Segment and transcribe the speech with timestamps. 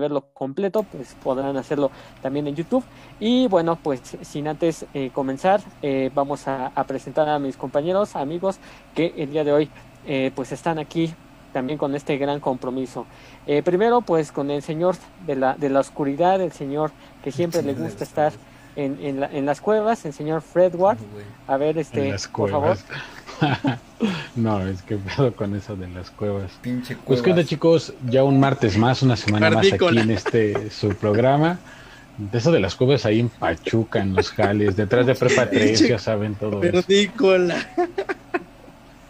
[0.00, 1.90] verlo completo, pues podrán hacerlo
[2.22, 2.82] también en YouTube.
[3.20, 8.58] Y bueno, pues sin antes eh, comenzar, eh, vamos a, presentar a mis compañeros, amigos,
[8.94, 9.70] que el día de hoy
[10.06, 11.14] eh, pues están aquí
[11.52, 13.04] también con este gran compromiso.
[13.66, 16.90] primero, pues con el señor de la, de la oscuridad, el señor
[17.22, 18.32] que siempre le gusta estar
[18.76, 20.96] en, en, en, las cuevas, el señor Fred Ward.
[21.46, 22.78] A ver, este, por favor.
[24.36, 26.52] no, es que pedo con eso de las cuevas.
[26.60, 30.70] Pinche Pues qué onda chicos, ya un martes más, una semana más aquí en este
[30.70, 31.58] su programa.
[32.18, 35.88] De eso de las cuevas ahí en Pachuca, en los Jales, detrás de Prepa 3,
[35.88, 37.56] ya saben todo Perdícola.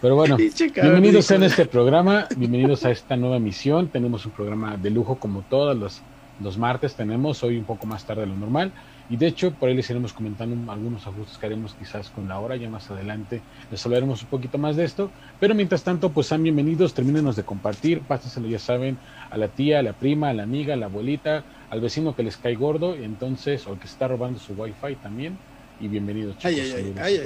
[0.01, 3.89] Pero bueno, bienvenidos en este programa, bienvenidos a esta nueva emisión.
[3.89, 6.01] Tenemos un programa de lujo como todos los,
[6.41, 8.73] los martes tenemos, hoy un poco más tarde de lo normal.
[9.13, 12.41] Y de hecho, por ahí les iremos comentando algunos ajustes que haremos quizás con la
[12.41, 15.11] hora, ya más adelante les hablaremos un poquito más de esto.
[15.39, 18.97] Pero mientras tanto, pues sean bienvenidos, termínenos de compartir, pásenselo, ya saben,
[19.29, 22.23] a la tía, a la prima, a la amiga, a la abuelita, al vecino que
[22.23, 25.37] les cae gordo, y entonces, o que está robando su wifi también.
[25.79, 26.75] Y bienvenidos, chicos.
[26.75, 27.23] Ay, ay,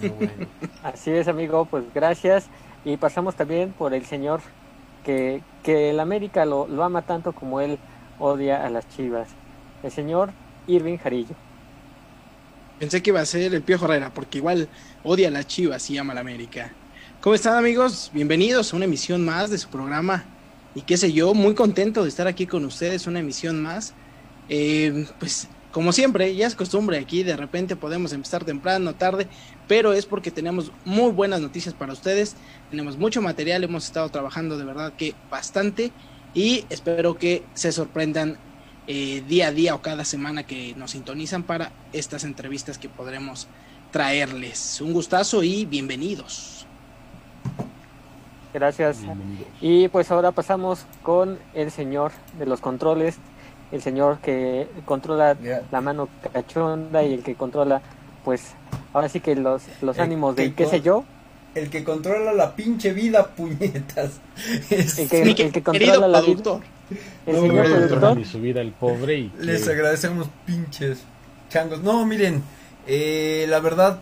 [0.00, 0.14] ay,
[0.82, 2.46] Así es, amigo, pues gracias.
[2.86, 4.40] Y pasamos también por el señor
[5.04, 7.78] que, que el América lo, lo ama tanto como él
[8.18, 9.28] odia a las chivas.
[9.82, 10.30] El señor
[10.66, 11.34] Irving Jarillo.
[12.78, 14.68] Pensé que iba a ser el Piojo Herrera, porque igual
[15.04, 16.72] odia a la Chivas y ama a la América.
[17.20, 18.10] ¿Cómo están amigos?
[18.14, 20.24] Bienvenidos a una emisión más de su programa.
[20.74, 23.92] Y qué sé yo, muy contento de estar aquí con ustedes, una emisión más.
[24.48, 29.28] Eh, pues como siempre, ya es costumbre aquí, de repente podemos empezar temprano, tarde,
[29.68, 32.34] pero es porque tenemos muy buenas noticias para ustedes,
[32.70, 35.92] tenemos mucho material, hemos estado trabajando de verdad que bastante
[36.34, 38.36] y espero que se sorprendan
[38.92, 43.46] eh, día a día o cada semana que nos sintonizan para estas entrevistas que podremos
[43.92, 44.80] traerles.
[44.80, 46.66] Un gustazo y bienvenidos.
[48.52, 48.98] Gracias.
[49.60, 53.18] Y pues ahora pasamos con el señor de los controles,
[53.70, 55.36] el señor que controla
[55.70, 57.82] la mano cachonda y el que controla,
[58.24, 58.54] pues,
[58.92, 61.04] ahora sí que los, los ánimos de qué sé yo.
[61.54, 64.20] El que controla la pinche vida, puñetas.
[64.68, 66.60] El que, el que controla la vida
[67.26, 70.98] no, su vida el pobre y les agradecemos pinches
[71.48, 71.82] changos.
[71.82, 72.42] No, miren,
[72.86, 74.00] eh, la verdad,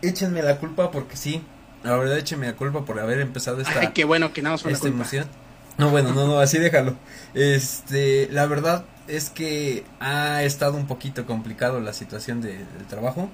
[0.00, 1.42] échenme la culpa porque sí.
[1.82, 3.80] La verdad, échenme la culpa por haber empezado esta.
[3.80, 5.26] Ay, qué bueno que nada más esta emoción.
[5.78, 6.94] No, bueno, no, no, así déjalo.
[7.34, 13.28] Este, la verdad es que ha estado un poquito complicado la situación del trabajo.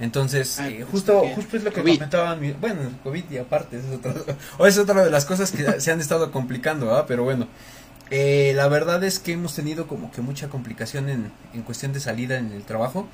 [0.00, 3.84] Entonces, eh, pues, justo, justo es lo que comentaban, bueno, el COVID y aparte, es
[3.94, 4.12] otra,
[4.58, 7.06] o es otra de las cosas que se han estado complicando, ¿ah?
[7.06, 7.46] Pero bueno,
[8.10, 12.00] eh, la verdad es que hemos tenido como que mucha complicación en, en cuestión de
[12.00, 13.08] salida en el trabajo.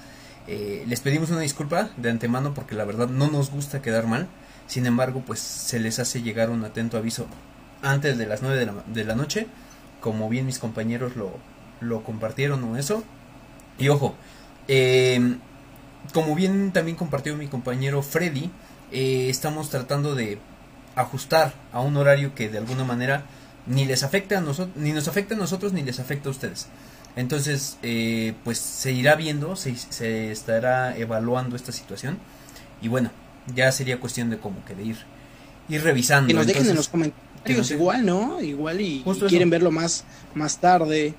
[0.46, 4.28] Eh, les pedimos una disculpa de antemano porque la verdad no nos gusta quedar mal.
[4.66, 7.26] Sin embargo, pues se les hace llegar un atento aviso
[7.82, 9.46] antes de las 9 de la, de la noche.
[10.00, 11.32] Como bien mis compañeros lo,
[11.80, 13.04] lo compartieron o eso.
[13.78, 14.14] Y ojo,
[14.68, 15.38] em,
[16.12, 18.50] como bien también compartió mi compañero Freddy,
[18.92, 20.38] eh, estamos tratando de
[20.96, 23.24] ajustar a un horario que de alguna manera
[23.70, 26.66] ni les afecta a nosotros, ni nos afecta a nosotros, ni les afecta a ustedes.
[27.14, 32.18] Entonces, eh, pues se irá viendo, se, se, estará evaluando esta situación.
[32.82, 33.10] Y bueno,
[33.54, 34.96] ya sería cuestión de como que de ir,
[35.68, 36.28] ir revisando.
[36.28, 38.40] Que nos dejen en los comentarios igual, ¿no?
[38.40, 41.14] Igual y, quieren verlo más, más tarde.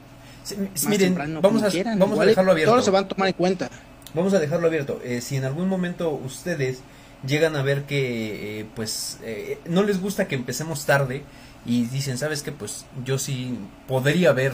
[0.88, 2.71] miren, vamos, a, vamos a dejarlo abierto.
[2.74, 3.69] Todos se van a tomar en cuenta.
[4.13, 5.00] Vamos a dejarlo abierto.
[5.06, 6.80] Eh, si en algún momento ustedes
[7.25, 9.19] llegan a ver que, eh, pues,
[9.65, 11.24] no les gusta que empecemos tarde,
[11.66, 12.52] y dicen, ¿sabes qué?
[12.52, 14.54] Pues yo sí podría ver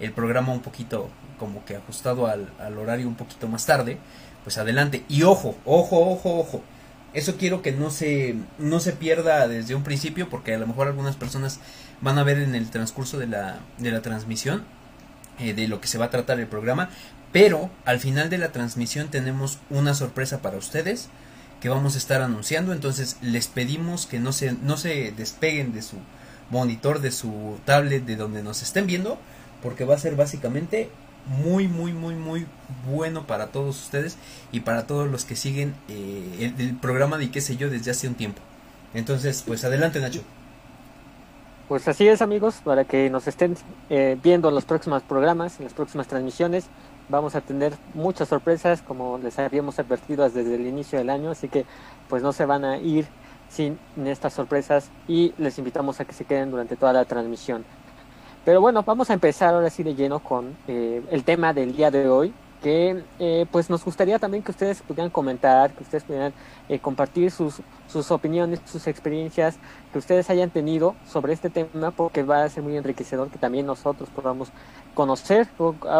[0.00, 2.48] el programa un poquito como que ajustado al,
[2.78, 3.98] horario un poquito más tarde,
[4.44, 5.04] pues adelante.
[5.08, 6.62] Y ojo, ojo, ojo, ojo.
[7.12, 10.88] Eso quiero que no se, no se pierda desde un principio porque a lo mejor
[10.88, 11.60] algunas personas
[12.00, 14.64] van a ver en el transcurso de la, de la transmisión
[15.38, 16.90] eh, de lo que se va a tratar el programa.
[17.32, 21.08] Pero al final de la transmisión tenemos una sorpresa para ustedes
[21.60, 22.72] que vamos a estar anunciando.
[22.72, 25.96] Entonces les pedimos que no se, no se despeguen de su,
[26.50, 29.18] monitor de su tablet de donde nos estén viendo,
[29.62, 30.90] porque va a ser básicamente
[31.26, 32.46] muy, muy, muy, muy
[32.86, 34.16] bueno para todos ustedes
[34.52, 38.08] y para todos los que siguen eh, el, programa de qué sé yo desde hace
[38.08, 38.40] un tiempo.
[38.92, 40.22] Entonces, pues adelante Nacho.
[41.68, 43.56] Pues así es amigos, para que nos estén
[43.88, 46.66] eh, viendo los próximos programas, en las próximas transmisiones,
[47.08, 51.48] vamos a tener muchas sorpresas como les habíamos advertido desde el inicio del año, así
[51.48, 51.64] que
[52.08, 53.06] pues no se van a ir
[53.48, 57.64] sin estas sorpresas y les invitamos a que se queden durante toda la transmisión.
[58.44, 61.90] Pero bueno, vamos a empezar ahora sí de lleno con eh, el tema del día
[61.90, 62.34] de hoy,
[62.64, 66.32] que eh, pues nos gustaría también que ustedes pudieran comentar, que ustedes pudieran
[66.70, 67.60] eh, compartir sus,
[67.92, 69.56] sus opiniones, sus experiencias
[69.92, 73.66] que ustedes hayan tenido sobre este tema, porque va a ser muy enriquecedor que también
[73.66, 74.48] nosotros podamos
[74.94, 75.46] conocer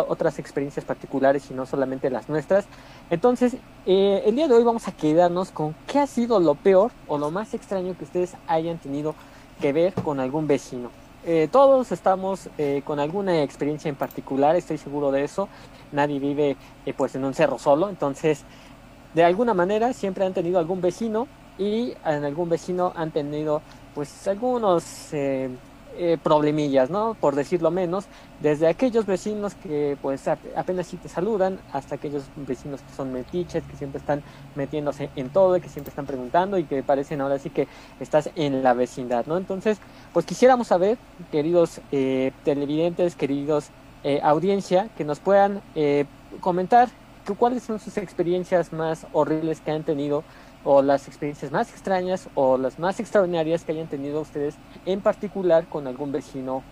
[0.08, 2.64] otras experiencias particulares y no solamente las nuestras.
[3.10, 6.92] Entonces, eh, el día de hoy vamos a quedarnos con qué ha sido lo peor
[7.08, 9.14] o lo más extraño que ustedes hayan tenido
[9.60, 11.03] que ver con algún vecino.
[11.26, 15.48] Eh, todos estamos eh, con alguna experiencia en particular, estoy seguro de eso.
[15.90, 16.56] Nadie vive
[16.98, 18.44] pues en un cerro solo, entonces
[19.14, 21.26] de alguna manera siempre han tenido algún vecino
[21.56, 23.62] y en algún vecino han tenido
[23.94, 24.84] pues algunos
[25.96, 27.14] eh, problemillas, ¿no?
[27.14, 28.06] Por decirlo menos,
[28.40, 33.64] desde aquellos vecinos que pues apenas si te saludan, hasta aquellos vecinos que son metiches,
[33.64, 34.22] que siempre están
[34.54, 37.68] metiéndose en todo, y que siempre están preguntando y que parecen ahora sí que
[38.00, 39.36] estás en la vecindad, ¿no?
[39.36, 39.78] Entonces,
[40.12, 40.98] pues quisiéramos saber,
[41.30, 43.68] queridos eh, televidentes, queridos
[44.02, 45.62] eh, audiencia, que nos puedan
[46.40, 46.88] comentar
[47.32, 50.24] cuáles son sus experiencias más horribles que han tenido
[50.64, 54.54] o las experiencias más extrañas o las más extraordinarias que hayan tenido ustedes
[54.86, 56.62] en particular con algún vecino,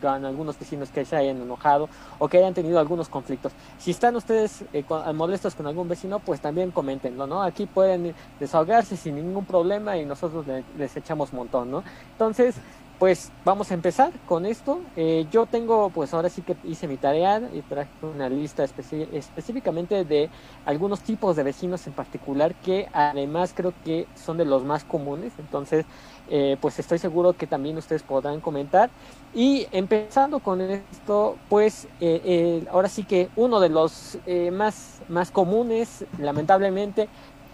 [0.00, 1.88] con algunos vecinos que se hayan enojado
[2.18, 3.52] o que hayan tenido algunos conflictos.
[3.78, 4.84] Si están ustedes eh,
[5.14, 7.42] molestos con algún vecino, pues también coméntenlo, ¿no?
[7.42, 10.46] Aquí pueden desahogarse sin ningún problema y nosotros
[10.78, 11.82] les, echamos montón, ¿no?
[12.12, 12.54] Entonces,
[13.02, 14.80] pues vamos a empezar con esto.
[14.94, 20.04] Eh, yo tengo, pues ahora sí que hice mi tarea y traje una lista específicamente
[20.04, 20.30] de
[20.64, 25.32] algunos tipos de vecinos en particular que además creo que son de los más comunes.
[25.40, 25.84] Entonces,
[26.30, 28.88] eh, pues estoy seguro que también ustedes podrán comentar.
[29.34, 34.16] Y empezando con esto, pues eh, ahora sí que uno de los
[34.52, 37.08] más, más comunes, lamentablemente,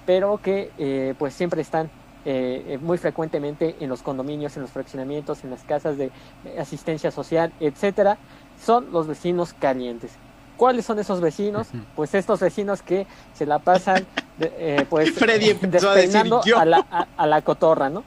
[0.04, 1.88] pero que pues siempre están
[2.30, 6.10] eh, eh, muy frecuentemente en los condominios, en los fraccionamientos, en las casas de
[6.58, 8.18] asistencia social, etcétera,
[8.62, 10.10] son los vecinos calientes.
[10.58, 11.68] ¿Cuáles son esos vecinos?
[11.96, 14.04] Pues estos vecinos que se la pasan
[14.40, 18.04] eh, pues despeinando a, la, a, la cotorra, ¿no?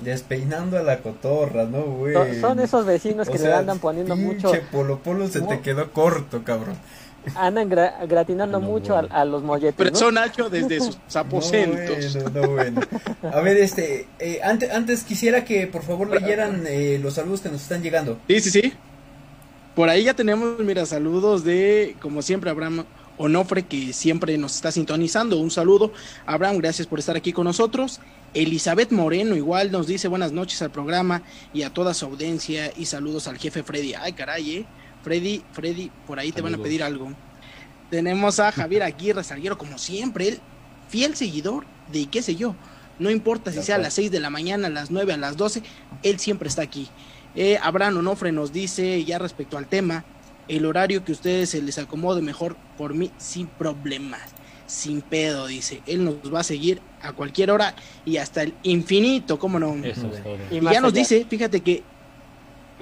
[0.00, 2.40] Despeinando a la cotorra, ¿no, güey?
[2.40, 4.52] Son esos vecinos que le andan poniendo mucho.
[4.70, 6.76] Polo Polo se te quedó corto, cabrón
[7.34, 9.74] andan gratinando mucho a, los molletes.
[9.76, 12.16] Pero son Nacho desde sus aposentos.
[12.32, 12.80] No, bueno,
[13.32, 17.48] A ver, este, eh, antes, antes quisiera que por favor leyeran eh, los saludos que
[17.48, 18.18] nos están llegando.
[18.28, 18.72] Sí, sí, sí.
[19.74, 22.84] Por ahí ya tenemos, mira, saludos de, como siempre, Abraham
[23.16, 25.38] Onofre, que siempre nos está sintonizando.
[25.38, 25.92] Un saludo.
[26.26, 28.00] Abraham, gracias por estar aquí con nosotros.
[28.34, 32.86] Elizabeth Moreno igual nos dice buenas noches al programa y a toda su audiencia y
[32.86, 33.94] saludos al jefe Freddy.
[33.94, 34.66] Ay, caray, eh.
[35.04, 37.12] Freddy, Freddy, por ahí te van a pedir algo.
[37.90, 40.40] Tenemos a Javier Aguirre Salguero, como siempre, él,
[40.88, 42.56] fiel seguidor de qué sé yo.
[42.98, 45.36] No importa si sea a las 6 de la mañana, a las 9, a las
[45.36, 45.62] 12,
[46.02, 46.88] él siempre está aquí.
[47.34, 50.04] Eh, Abraham Onofre nos dice, ya respecto al tema,
[50.48, 54.22] el horario que a ustedes se les acomode mejor por mí, sin problemas,
[54.66, 55.82] sin pedo, dice.
[55.86, 59.76] Él nos va a seguir a cualquier hora y hasta el infinito, ¿cómo no?
[60.50, 61.82] y ya nos dice, fíjate que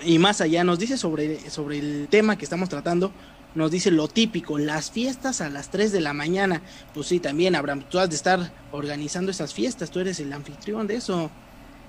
[0.04, 3.12] y más allá nos dice sobre, sobre el tema que estamos tratando,
[3.54, 6.62] nos dice lo típico, las fiestas a las 3 de la mañana.
[6.94, 10.86] Pues sí, también, Abraham, tú has de estar organizando esas fiestas, tú eres el anfitrión
[10.86, 11.30] de eso.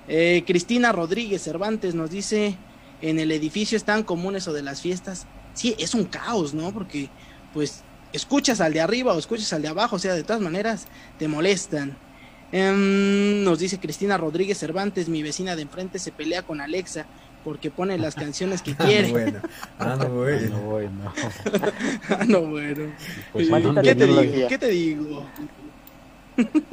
[0.06, 2.56] Eh, Cristina Rodríguez Cervantes nos dice,
[3.00, 5.26] en el edificio es tan común eso de las fiestas.
[5.54, 6.72] Sí, es un caos, ¿no?
[6.72, 7.08] Porque,
[7.54, 7.82] pues,
[8.12, 10.86] escuchas al de arriba o escuchas al de abajo, o sea, de todas maneras,
[11.18, 11.96] te molestan.
[12.52, 17.06] Em, nos dice Cristina Rodríguez Cervantes, mi vecina de enfrente se pelea con Alexa
[17.44, 19.10] porque pone las canciones que ah, quiere.
[19.10, 19.40] bueno.
[19.78, 20.48] Ah, no, bueno.
[20.48, 21.12] No, bueno.
[22.08, 22.92] ah, no, bueno.
[23.32, 23.48] Pues,
[23.82, 24.48] ¿Qué, te digo?
[24.48, 25.26] ¿Qué te digo?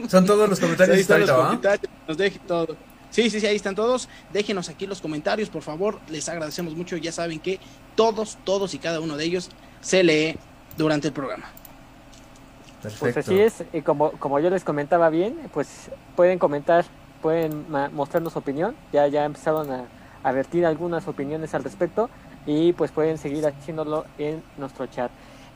[0.08, 0.96] Son todos los comentarios.
[0.96, 1.92] Ahí están los comentarios.
[2.08, 2.76] Nos deje todo.
[3.12, 4.08] Sí, sí, sí, ahí están todos.
[4.32, 6.00] Déjenos aquí los comentarios, por favor.
[6.10, 6.96] Les agradecemos mucho.
[6.98, 7.60] Ya saben que
[7.96, 9.50] todos, todos y cada uno de ellos
[9.82, 10.38] se lee
[10.78, 11.52] durante el programa.
[12.82, 13.14] Perfecto.
[13.14, 16.86] Pues así es, y como, como yo les comentaba bien, pues pueden comentar,
[17.22, 18.76] pueden mostrarnos opinión.
[18.92, 19.86] Ya, ya empezaron a, a
[20.32, 22.10] vertir algunas opiniones al respecto
[22.46, 25.12] y pues pueden seguir haciéndolo en nuestro chat.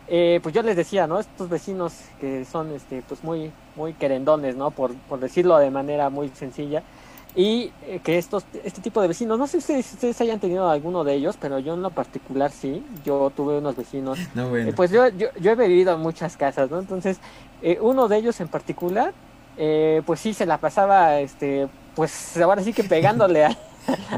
[0.07, 1.19] Eh, pues yo les decía, ¿no?
[1.19, 4.71] Estos vecinos que son este, pues muy, muy querendones, ¿no?
[4.71, 6.83] Por, por decirlo de manera muy sencilla.
[7.35, 11.03] Y eh, que estos, este tipo de vecinos, no sé si ustedes, hayan tenido alguno
[11.03, 12.85] de ellos, pero yo en lo particular sí.
[13.03, 14.19] Yo tuve unos vecinos.
[14.35, 16.79] Eh, pues yo, yo, yo, he vivido en muchas casas, ¿no?
[16.79, 17.19] Entonces,
[17.81, 19.13] uno de ellos en particular,
[20.05, 23.57] pues sí se la pasaba, este, pues ahora sí que pegándole a,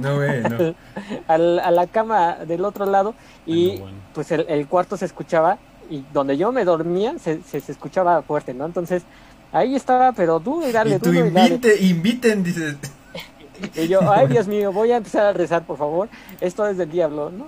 [0.02, 0.20] no,
[1.28, 1.38] a
[1.72, 3.82] la cama del otro lado y
[4.14, 5.58] pues el, cuarto se escuchaba
[5.90, 8.66] y donde yo me dormía se, se, escuchaba fuerte, ¿no?
[8.66, 9.04] Entonces
[9.52, 11.26] ahí estaba, pero duro y dale, duro
[11.80, 12.76] y inviten, dices.
[13.76, 16.10] Y yo, ay Dios mío, voy a empezar a rezar, por favor.
[16.42, 17.48] Esto es del diablo, ¿no?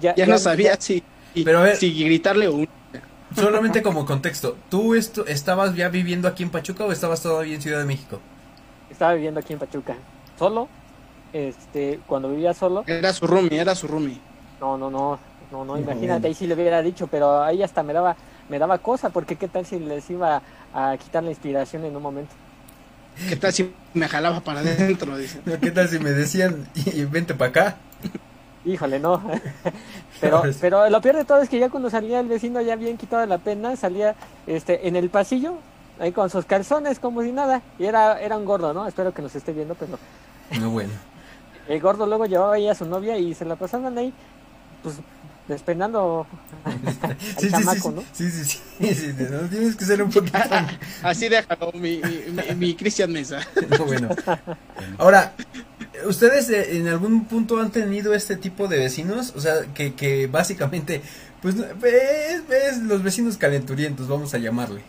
[0.00, 1.02] Ya, no sabía si,
[1.44, 2.68] pero si gritarle un
[3.34, 7.62] solamente como contexto, ¿tú esto, estabas ya viviendo aquí en Pachuca o estabas todavía en
[7.62, 8.20] Ciudad de México?
[8.90, 9.96] Estaba viviendo aquí en Pachuca,
[10.38, 10.68] solo,
[11.34, 12.84] este, cuando vivía solo.
[12.86, 14.18] Era su roomie, era su roomie.
[14.60, 15.18] No, no, no,
[15.50, 18.16] no, no, imagínate, ahí sí le hubiera dicho, pero ahí hasta me daba,
[18.48, 20.40] me daba cosa, porque qué tal si les iba
[20.72, 22.32] a quitar la inspiración en un momento.
[23.28, 25.14] ¿Qué tal si me jalaba para adentro?
[25.60, 27.76] ¿Qué tal si me decían, y vente para acá?
[28.64, 29.20] Híjole, no.
[30.20, 32.96] pero, pero lo peor de todo es que ya cuando salía el vecino ya bien
[32.96, 34.14] quitado la pena, salía
[34.46, 35.56] este en el pasillo,
[35.98, 37.60] ahí con sus calzones como si nada.
[37.78, 38.86] Y era, era un gordo, ¿no?
[38.86, 39.98] Espero que nos esté viendo, pero...
[40.60, 40.92] No, bueno.
[41.68, 44.12] El gordo luego llevaba ahí a su novia y se la pasaban ahí,
[44.82, 44.96] pues
[45.48, 46.26] despeinando
[46.64, 48.04] al sí, chamaco, sí, ¿no?
[48.12, 49.12] Sí, sí, sí, sí,
[49.50, 50.38] tienes que ser un poquito...
[51.02, 53.40] Así déjalo, mi, mi, mi Cristian Mesa.
[53.68, 54.08] No, bueno.
[54.98, 55.34] Ahora,
[56.06, 59.32] ¿Ustedes eh, en algún punto han tenido este tipo de vecinos?
[59.36, 61.00] O sea, que, que básicamente,
[61.40, 64.82] pues, ves, los vecinos calenturientos, vamos a llamarle.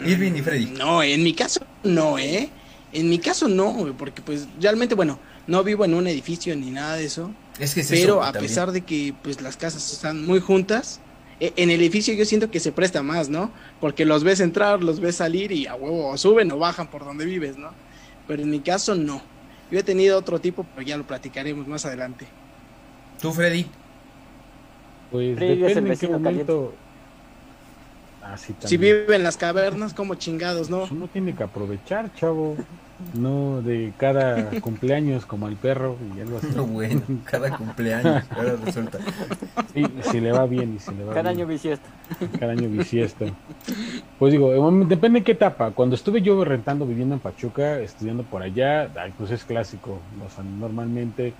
[0.00, 0.66] Irving y Freddy.
[0.66, 2.50] No, en mi caso no, ¿eh?
[2.94, 6.96] En mi caso no, porque pues realmente, bueno, no vivo en un edificio ni nada
[6.96, 7.30] de eso.
[7.58, 11.00] Es que Pero a pesar de que pues las casas están muy juntas,
[11.40, 13.50] e, en el edificio yo siento que se presta más, ¿no?
[13.80, 17.24] Porque los ves entrar, los ves salir y a huevo suben o bajan por donde
[17.26, 17.70] vives, ¿no?
[18.26, 19.22] pero en mi caso no.
[19.70, 22.26] Yo he tenido otro tipo, pero ya lo platicaremos más adelante.
[23.20, 23.66] ¿Tú, Freddy?
[25.10, 26.74] Pues depende en qué momento...
[28.22, 30.84] Ah, si vive en las cavernas, como chingados, ¿no?
[30.90, 32.56] Uno tiene que aprovechar, chavo.
[33.14, 36.48] No de cada cumpleaños como el perro y algo así.
[36.54, 38.98] No, bueno, cada cumpleaños, ahora resulta.
[39.72, 41.88] Sí, si le va bien y si le va Cada año bisiesto.
[42.38, 43.26] Cada año bisiesto.
[44.18, 44.52] Pues digo,
[44.86, 45.72] depende de qué etapa.
[45.72, 49.98] Cuando estuve yo rentando, viviendo en Pachuca, estudiando por allá, pues es clásico.
[50.24, 51.34] O sea, normalmente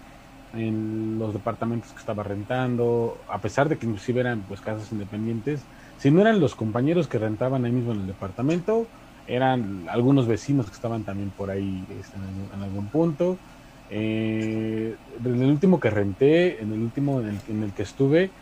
[0.53, 5.63] en los departamentos que estaba rentando, a pesar de que inclusive eran pues casas independientes,
[5.99, 8.87] si no eran los compañeros que rentaban ahí mismo en el departamento,
[9.27, 13.41] eran algunos vecinos que estaban también por ahí este, en, algún punto.
[13.89, 18.35] Eh, en el último que renté, en el último en el, en el, que estuve,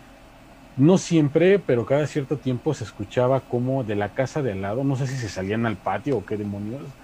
[0.76, 4.84] no siempre, pero cada cierto tiempo se escuchaba como de la casa de al lado,
[4.84, 6.96] no sé si se salían al patio o qué demonios,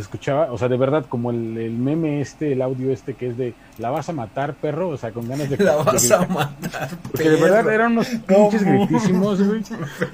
[0.00, 3.28] se escuchaba, o sea, de verdad, como el, el, meme este, el audio este que
[3.28, 5.56] es de la vas a matar, perro, o sea, con ganas de.
[5.64, 6.88] La vas a matar.
[7.10, 9.62] Porque de verdad eran unos pinches gritísimos, güey.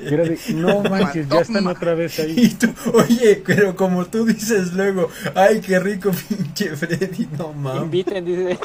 [0.01, 2.35] era de, no manches, ya están otra vez ahí.
[2.37, 7.83] Y tú, oye, pero como tú dices luego, ay, qué rico pinche Freddy, no mames.
[7.85, 8.59] Inviten, dice.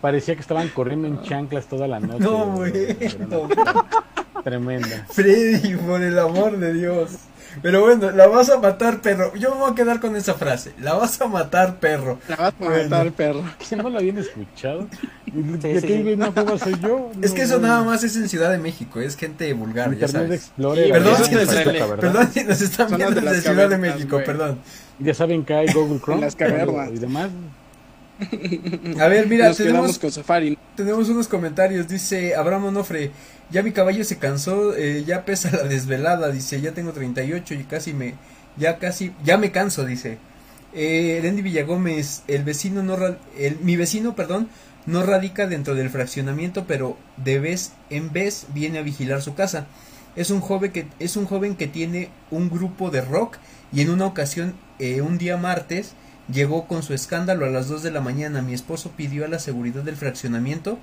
[0.00, 2.24] Parecía que estaban corriendo en chanclas toda la noche.
[2.24, 2.96] No, güey.
[3.28, 3.48] No.
[4.42, 5.06] Tremenda.
[5.10, 7.18] Freddy, por el amor de Dios.
[7.62, 9.34] Pero bueno, la vas a matar, perro.
[9.34, 10.72] Yo me voy a quedar con esa frase.
[10.80, 12.18] La vas a matar, perro.
[12.28, 13.44] La vas a matar, perro.
[13.68, 14.88] ¿Que no la habían escuchado?
[15.26, 17.10] ¿De qué no soy yo?
[17.20, 19.00] es que eso nada más es en Ciudad de México.
[19.00, 20.40] Es gente vulgar, Internet ya sabes.
[20.42, 21.48] Explorer, perdón, si nos,
[21.98, 24.58] perdón si nos están viendo desde Ciudad de México, perdón.
[24.98, 26.90] Ya saben que hay Google Chrome las cavernas.
[26.92, 27.30] y demás.
[29.00, 29.98] A ver, mira, tenemos,
[30.76, 31.88] tenemos unos comentarios.
[31.88, 33.10] Dice Abraham Onofre,
[33.50, 37.64] ya mi caballo se cansó, eh, ya pesa la desvelada, dice, ya tengo 38 y
[37.64, 38.14] casi me,
[38.56, 40.18] ya casi, ya me canso, dice.
[40.72, 42.96] Eh, Randy Villagómez, el vecino no,
[43.38, 44.48] el, mi vecino, perdón,
[44.86, 49.66] no radica dentro del fraccionamiento, pero de vez en vez viene a vigilar su casa.
[50.16, 53.38] Es un joven que, es un joven que tiene un grupo de rock
[53.72, 55.94] y en una ocasión, eh, un día martes,
[56.32, 58.42] llegó con su escándalo a las 2 de la mañana.
[58.42, 60.78] Mi esposo pidió a la seguridad del fraccionamiento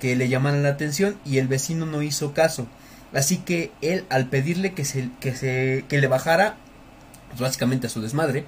[0.00, 2.66] que le llamaran la atención y el vecino no hizo caso.
[3.12, 6.56] Así que él, al pedirle que se, que se, que le bajara,
[7.28, 8.44] pues básicamente a su desmadre,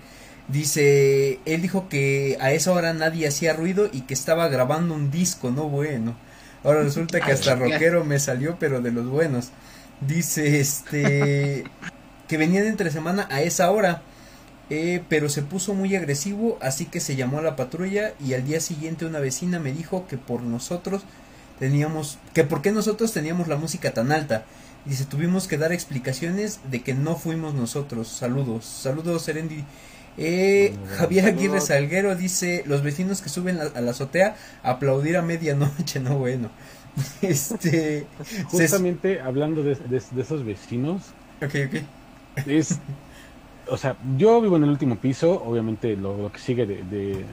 [0.49, 5.11] dice, él dijo que a esa hora nadie hacía ruido y que estaba grabando un
[5.11, 6.15] disco, no bueno.
[6.63, 9.51] Ahora resulta que hasta rockero me salió, pero de los buenos.
[10.01, 11.65] Dice, este,
[12.29, 14.03] que venían entre semana a esa hora.
[14.71, 18.45] Eh, pero se puso muy agresivo, así que se llamó a la patrulla y al
[18.45, 21.03] día siguiente una vecina me dijo que por nosotros
[21.59, 24.45] teníamos, que por qué nosotros teníamos la música tan alta.
[24.85, 28.09] Dice, tuvimos que dar explicaciones de que no fuimos nosotros.
[28.09, 29.65] Saludos, saludos Serendi.
[30.17, 36.01] Eh, Javier Aguirre Salguero dice, los vecinos que suben a, la azotea aplaudir a medianoche,
[36.01, 36.51] no bueno.
[37.23, 38.07] Este,
[38.45, 39.77] Justamente hablando de,
[40.17, 41.03] esos vecinos.
[41.43, 42.47] Ok, ok.
[42.47, 42.79] Es,
[43.71, 47.25] o sea, yo vivo en el último piso, obviamente lo, que sigue de,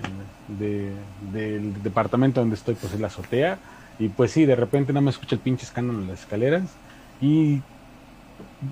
[1.31, 3.57] del departamento donde estoy pues es la azotea
[3.99, 6.63] y pues sí, de repente no me escucha el pinche escándalo en las escaleras.
[7.19, 7.61] Y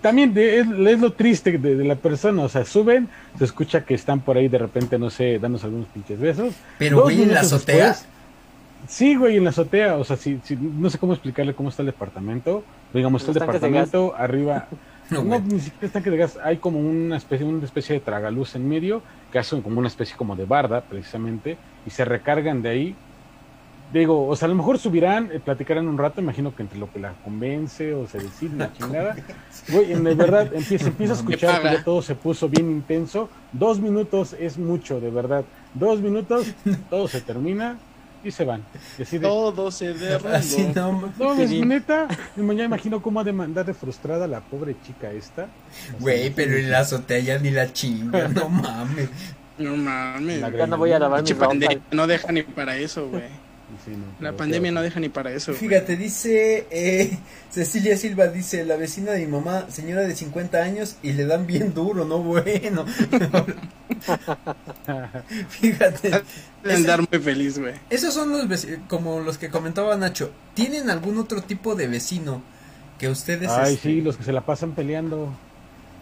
[0.01, 4.38] también es, lo triste de, la persona, o sea, suben, se escucha que están por
[4.38, 6.53] ahí de repente, no sé, danos algunos pinches besos.
[6.77, 7.95] Pero güey, en la azotea.
[8.88, 11.88] Sí, güey, en la azotea, o sea, si, no sé cómo explicarle cómo está el
[11.88, 12.63] departamento.
[12.93, 14.67] Digamos, está el departamento, arriba,
[15.09, 18.68] no, ni siquiera estanque de gas, hay como una especie, una especie de tragaluz en
[18.68, 22.96] medio, que hacen como una especie como de barda, precisamente, y se recargan de ahí.
[23.94, 26.91] Digo, o sea, a lo mejor subirán, eh, platicarán un rato, imagino que entre lo
[26.91, 29.15] que la convence o se decide la chingada.
[29.70, 33.29] Güey, en verdad, empieza, empieza a escuchar que ya todo se puso bien intenso.
[33.53, 35.46] Dos minutos es mucho, de verdad.
[35.75, 36.51] Dos minutos,
[36.89, 37.77] todo se termina
[38.25, 38.64] y se van.
[39.22, 40.29] Todo se derrumbó.
[40.35, 42.07] Así no, no es neta.
[42.35, 45.48] Ya imagino cómo ha de mandar de frustrada la pobre chica esta.
[46.00, 49.09] Güey, pero en la azotea ya ni la chinga, no mames.
[49.57, 50.42] No mames.
[50.42, 53.45] Ya no voy a lavar mi No deja ni para eso, güey
[54.20, 55.54] la pandemia no deja ni para eso.
[55.54, 57.18] Fíjate, dice eh,
[57.50, 61.48] Cecilia Silva, dice, la vecina de mi mamá, señora de 50 años, y le dan
[61.48, 62.86] bien duro, no bueno.
[65.50, 66.24] Fíjate.
[66.70, 67.74] andar muy feliz, güey.
[67.90, 70.32] Esos son los vecinos, como los que comentaba Nacho.
[70.54, 72.42] ¿Tienen algún otro tipo de vecino
[73.00, 73.50] que ustedes...
[73.50, 75.34] Ay, este, sí, los que se la pasan peleando.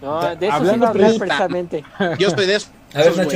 [0.03, 1.85] No, de eso Hablando precisamente.
[2.19, 2.67] Yo estoy de eso.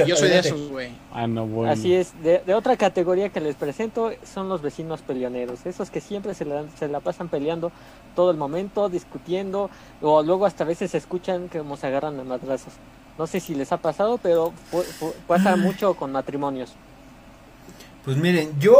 [0.05, 0.91] yo soy de esos, güey.
[1.13, 1.71] Ah, no, bueno.
[1.71, 2.11] Así es.
[2.21, 5.65] De, otra categoría que les presento son los vecinos peleoneros.
[5.65, 7.71] Esos que siempre se la, se la pasan peleando
[8.15, 9.69] todo el momento, discutiendo,
[10.01, 12.73] o luego hasta a veces se escuchan como se agarran a madrazos.
[13.17, 14.51] No sé si les ha pasado, pero
[15.25, 16.73] pasa mucho con matrimonios.
[18.03, 18.75] Pues miren, yo,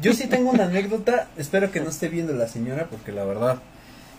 [0.00, 1.28] yo sí tengo una anécdota.
[1.36, 3.58] Espero que no esté viendo la señora, porque la verdad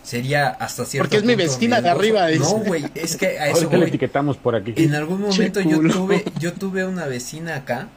[0.02, 2.28] sería hasta cierto Porque es mi vecina de arriba.
[2.30, 4.74] No, güey, es que a eso le etiquetamos por aquí.
[4.76, 7.88] En algún momento yo tuve, yo tuve una vecina acá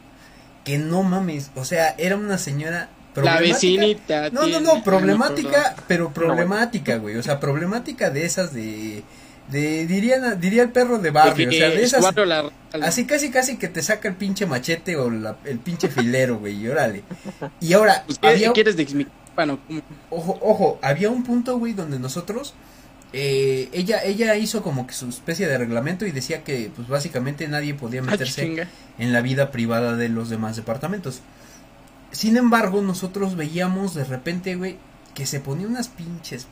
[0.64, 4.30] que no mames, o sea, era una señora la vecinita.
[4.32, 9.04] No, no, no, problemática, pero problemática, güey, o sea, problemática de esas de
[9.52, 12.06] de diría diría el perro de barrio, o sea, de esas
[12.82, 16.68] así casi casi que te saca el pinche machete o el pinche filero, güey, y
[16.70, 17.04] órale.
[17.60, 18.86] Y ahora, pues, ¿qué quieres de
[19.36, 19.60] bueno,
[20.10, 22.54] ojo, ojo, había un punto, güey, donde nosotros,
[23.14, 27.48] eh, ella, ella hizo como que su especie de reglamento y decía que, pues básicamente
[27.48, 28.68] nadie podía ah, meterse
[29.00, 31.22] en la vida privada de los demás departamentos.
[32.12, 34.78] Sin embargo, nosotros veíamos de repente, güey,
[35.16, 36.48] que se ponía unas pinches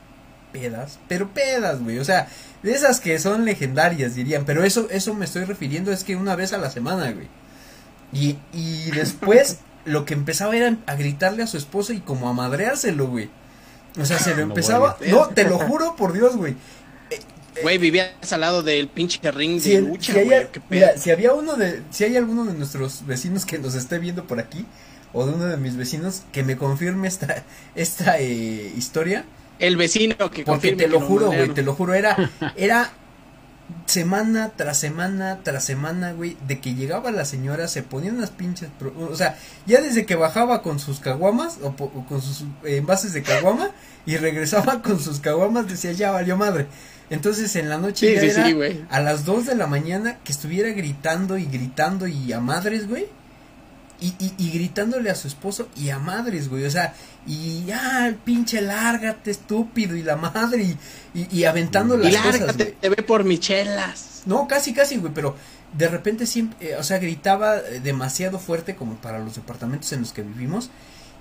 [0.52, 2.28] pedas, pero pedas, güey, o sea,
[2.62, 6.36] de esas que son legendarias, dirían, pero eso, eso me estoy refiriendo es que una
[6.36, 7.28] vez a la semana, güey.
[8.12, 12.32] Y, y después lo que empezaba era a gritarle a su esposo y como a
[12.32, 13.30] madreárselo, güey.
[14.00, 14.96] O sea, se lo empezaba.
[15.08, 16.56] No, te lo juro por Dios, güey.
[17.60, 20.14] Güey, vivías al lado del pinche ring de lucha,
[20.96, 21.82] si había uno de.
[21.90, 24.64] Si hay alguno de nuestros vecinos que nos esté viendo por aquí,
[25.12, 29.24] o de uno de mis vecinos, que me confirme esta, esta eh, historia.
[29.58, 32.90] El vecino que Porque te lo juro, güey, te lo juro, era, era
[33.86, 38.68] semana tras semana tras semana, güey, de que llegaba la señora, se ponía unas pinches,
[38.96, 43.70] o sea, ya desde que bajaba con sus caguamas o, con sus envases de caguama
[44.06, 46.66] y regresaba con sus caguamas, decía, ya valió madre.
[47.10, 51.36] Entonces en la noche ya era a las 2 de la mañana que estuviera gritando
[51.36, 53.06] y gritando y a madres, güey.
[54.04, 56.64] Y, y, gritándole a su esposo y a madres, güey.
[56.64, 56.92] O sea,
[57.24, 60.76] y ah, pinche lárgate, estúpido, y la madre,
[61.14, 62.56] y, y, aventando las cosas.
[62.56, 64.22] te ve por michelas.
[64.26, 65.36] No, casi, casi, güey, pero
[65.72, 70.00] de repente siempre, eh, o sea, gritaba eh, demasiado fuerte como para los departamentos en
[70.00, 70.70] los que vivimos.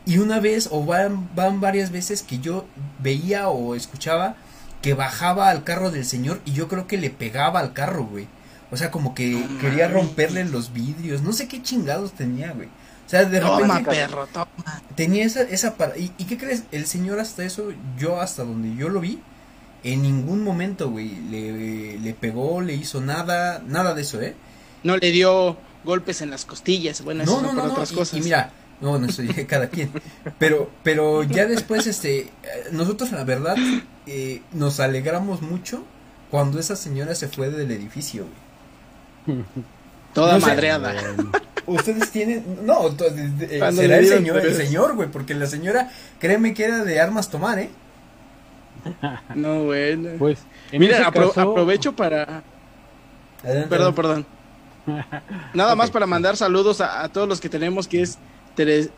[0.05, 2.65] Y una vez, o van, van varias veces que yo
[2.99, 4.35] veía o escuchaba
[4.81, 8.27] que bajaba al carro del señor y yo creo que le pegaba al carro, güey.
[8.71, 11.21] O sea, como que quería romperle los vidrios.
[11.21, 12.67] No sé qué chingados tenía, güey.
[12.67, 13.61] O sea, de repente.
[13.63, 14.81] Toma, perro, toma.
[14.95, 15.97] Tenía esa, esa para...
[15.97, 16.63] ¿Y, qué crees?
[16.71, 19.19] El señor hasta eso, yo hasta donde yo lo vi,
[19.83, 24.35] en ningún momento, güey, le, le pegó, le hizo nada, nada de eso, ¿eh?
[24.83, 28.19] No le dio golpes en las costillas, bueno, eso no, no, no, otras cosas.
[28.19, 29.91] Y, mira, no, no eso cada quien.
[30.39, 32.31] Pero, pero ya después, este,
[32.71, 33.55] nosotros la verdad
[34.07, 35.83] eh, nos alegramos mucho
[36.31, 38.50] cuando esa señora se fue del edificio, güey.
[40.13, 40.93] Toda madreada.
[41.65, 42.43] Ustedes tienen.
[42.63, 46.99] No, eh, será el señor, el señor, güey, porque la señora, créeme que era de
[46.99, 47.69] armas tomar, ¿eh?
[49.35, 50.09] No, bueno.
[50.17, 50.39] Pues,
[50.71, 52.43] Mira, aprovecho para.
[53.43, 54.25] Perdón, perdón.
[55.53, 58.17] Nada más para mandar saludos a, todos los que tenemos, que es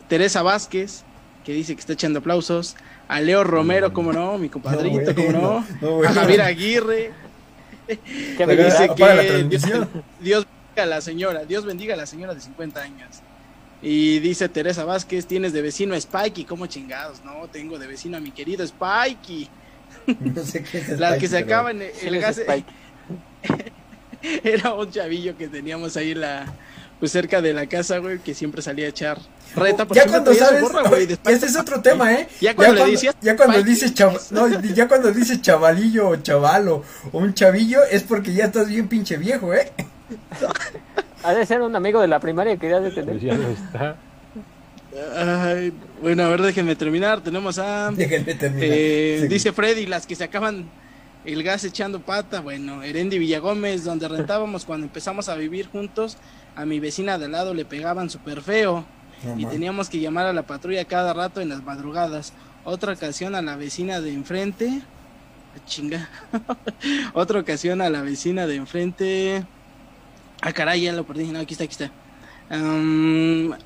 [0.08, 1.04] Teresa Vázquez,
[1.44, 2.76] que dice que está echando aplausos.
[3.06, 6.02] A Leo Romero, como no, mi compadrito, como no.
[6.02, 7.12] a Javier Aguirre
[8.36, 9.88] que me dice que la transmisión.
[10.20, 13.20] Dios, bendiga a la señora, Dios bendiga a la señora de 50 años.
[13.82, 17.22] Y dice Teresa Vázquez, tienes de vecino a Spikey, ¿cómo chingados?
[17.22, 19.48] No, tengo de vecino a mi querido Spikey.
[20.20, 22.40] No sé qué es Las que se acaban el, gas.
[24.42, 26.54] Era un chavillo que teníamos ahí en la
[27.04, 29.18] pues cerca de la casa, güey, que siempre salía a echar
[29.54, 29.86] reta.
[29.92, 32.26] Ya cuando sabes, güey, este es otro tema, ¿eh?
[32.40, 33.92] Ya cuando, le decías, ya cuando dices
[34.30, 38.88] no, ya cuando dices chavalillo o chavalo o un chavillo es porque ya estás bien
[38.88, 39.70] pinche viejo, ¿eh?
[41.22, 43.20] Ha de ser un amigo de la primaria que ya de tener.
[43.20, 43.96] Ya lo está.
[45.14, 47.20] Ay, bueno, a ver, déjenme terminar.
[47.20, 47.90] Tenemos a.
[47.90, 48.66] Déjenme terminar.
[48.72, 50.70] Eh, Dice Freddy, las que se acaban
[51.26, 52.40] el gas echando pata.
[52.40, 56.16] Bueno, Erendi Villagómez, donde rentábamos cuando empezamos a vivir juntos,
[56.56, 58.84] a mi vecina de al lado le pegaban súper feo.
[59.36, 62.32] y teníamos que llamar a la patrulla cada rato en las madrugadas.
[62.64, 64.82] Otra ocasión a la vecina de enfrente.
[65.66, 66.08] Chinga.
[67.14, 69.44] Otra ocasión a la vecina de enfrente.
[70.42, 71.24] Ah, caray, ya lo perdí.
[71.24, 71.90] No, aquí está, aquí está.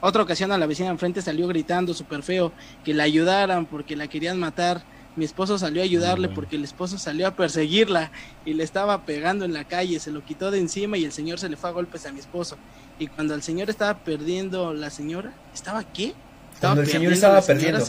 [0.01, 2.53] otra ocasión a la vecina de enfrente salió gritando súper feo
[2.85, 4.83] que la ayudaran porque la querían matar
[5.18, 8.11] mi esposo salió a ayudarle porque el esposo salió a perseguirla
[8.44, 11.38] y le estaba pegando en la calle, se lo quitó de encima y el señor
[11.38, 12.57] se le fue a golpes a mi esposo.
[12.98, 16.14] Y cuando el señor estaba perdiendo la señora, ¿estaba qué?
[16.54, 17.85] Estaba cuando el señor estaba perdiendo.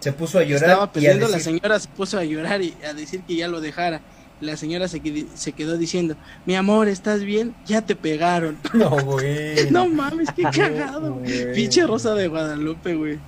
[0.00, 0.70] Se puso, a llorar.
[0.70, 4.00] Estaba perdiendo, la señora se puso a llorar y a decir que ya lo dejara.
[4.40, 5.00] La señora se,
[5.34, 7.54] se quedó diciendo, mi amor, ¿estás bien?
[7.66, 8.58] Ya te pegaron.
[8.72, 9.70] No, güey.
[9.70, 11.20] no mames, qué cagado.
[11.54, 13.18] Pinche Rosa de Guadalupe, güey.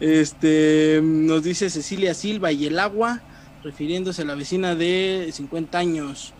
[0.00, 3.22] Este nos dice Cecilia Silva y el agua,
[3.62, 6.34] refiriéndose a la vecina de 50 años.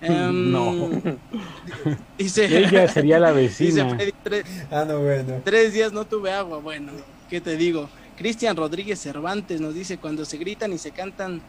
[0.00, 0.90] Em, no.
[2.18, 3.96] Dice, Ella sería la vecina.
[4.22, 5.40] tres, ah, no, bueno.
[5.44, 6.58] Tres días no tuve agua.
[6.58, 6.92] Bueno,
[7.28, 7.88] ¿qué te digo?
[8.16, 11.42] Cristian Rodríguez Cervantes nos dice: cuando se gritan y se cantan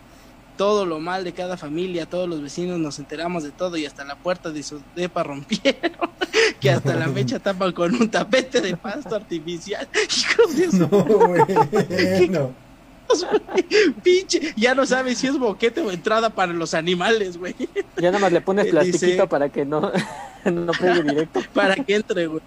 [0.57, 4.03] todo lo mal de cada familia, todos los vecinos nos enteramos de todo y hasta
[4.03, 5.91] la puerta de su depa rompieron,
[6.59, 9.87] que hasta la mecha tapan con un tapete de pasto artificial.
[10.73, 12.63] no, güey, no.
[14.01, 17.55] Pinche, ya no sabes si es boquete o entrada para los animales, güey.
[17.97, 19.91] Ya nada más le pones plastiquito para que no,
[20.45, 21.41] no pegue directo.
[21.53, 22.41] para que entre, güey.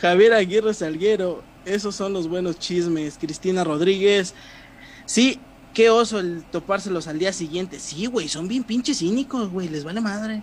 [0.00, 3.18] Javier Aguirre Salguero, esos son los buenos chismes.
[3.20, 4.34] Cristina Rodríguez,
[5.04, 5.40] sí,
[5.74, 7.78] qué oso el topárselos al día siguiente.
[7.78, 10.42] Sí, güey, son bien pinches cínicos, güey, les vale madre.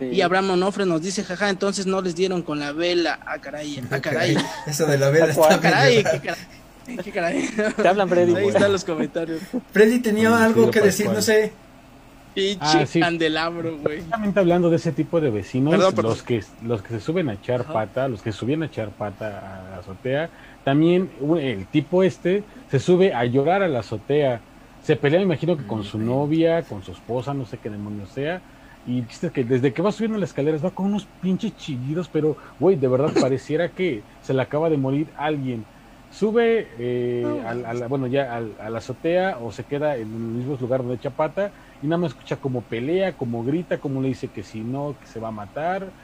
[0.00, 3.20] Y Abraham Onofre nos dice, jaja, entonces no les dieron con la vela.
[3.26, 4.36] Ah, caray, ah, caray.
[4.66, 6.46] Eso de la vela está caray, qué caray.
[7.02, 7.48] Qué caray.
[7.76, 8.34] Te hablan, Freddy.
[8.34, 9.40] Ahí están los comentarios.
[9.72, 11.52] Freddy tenía algo que decir, no sé.
[12.34, 14.00] Pinche ah, candelabro, güey.
[14.00, 17.64] Justamente hablando de ese tipo de vecinos, los que los que se suben a echar
[17.64, 20.30] pata, los que subían a echar pata a la azotea,
[20.64, 21.10] también
[21.40, 24.40] el tipo este se sube a llorar a la azotea
[24.84, 28.12] se pelea, me imagino que con su novia, con su esposa, no sé qué demonios
[28.12, 28.44] sea.
[28.84, 32.36] Y dice que desde que va subiendo las escaleras va con unos pinches chillidos, pero,
[32.58, 35.70] güey, de verdad pareciera que se le acaba de morir alguien.
[36.10, 40.54] Sube, eh, a, la, bueno, ya a, la azotea o se queda en el mismo
[40.56, 44.32] lugar donde echa pata y nada más escucha como pelea, como grita, como le dice
[44.32, 45.94] que si no, que se va a matar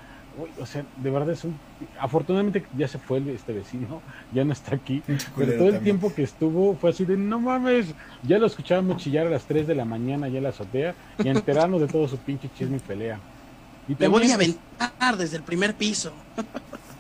[0.61, 1.59] o sea, de verdad es un...
[1.99, 4.01] Afortunadamente ya se fue este vecino,
[4.33, 5.03] ya no está aquí,
[5.37, 9.27] pero todo el tiempo que estuvo fue así de, no mames, ya lo escuchábamos chillar
[9.27, 12.17] a las 3 de la mañana ya en la azotea y enterarnos de todo su
[12.19, 13.19] pinche chisme y pelea.
[13.89, 16.13] Y Me voy a aventar desde el primer piso.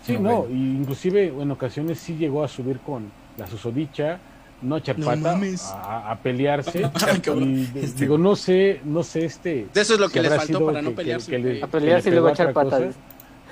[0.04, 4.18] Sí, no, inclusive en ocasiones sí llegó a subir con la susodicha,
[4.62, 6.80] no echar a, pelearse.
[7.36, 9.68] y, este digo, no sé, no sé este.
[9.74, 11.62] Eso es lo que le faltó para no pelearse.
[11.62, 12.96] a pelearse y luego echar patas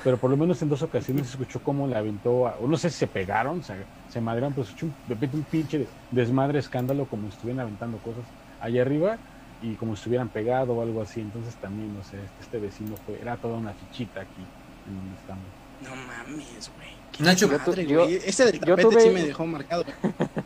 [0.04, 2.90] pero por lo menos en dos ocasiones se escuchó cómo le aventó, o no sé
[2.90, 3.74] si se pegaron, se,
[4.08, 8.24] se madrearon, pero se escuchó un, un pinche desmadre, escándalo, como si estuvieran aventando cosas
[8.61, 9.18] allá arriba
[9.62, 11.20] y como si estuvieran pegado o algo así.
[11.20, 14.44] Entonces también, no sé, este, este vecino fue, era toda una fichita aquí
[14.87, 15.44] en donde estamos.
[15.82, 16.98] No mames, güey.
[17.20, 17.48] Nacho,
[17.82, 19.84] yo, ese del tapete sí me dejó marcado.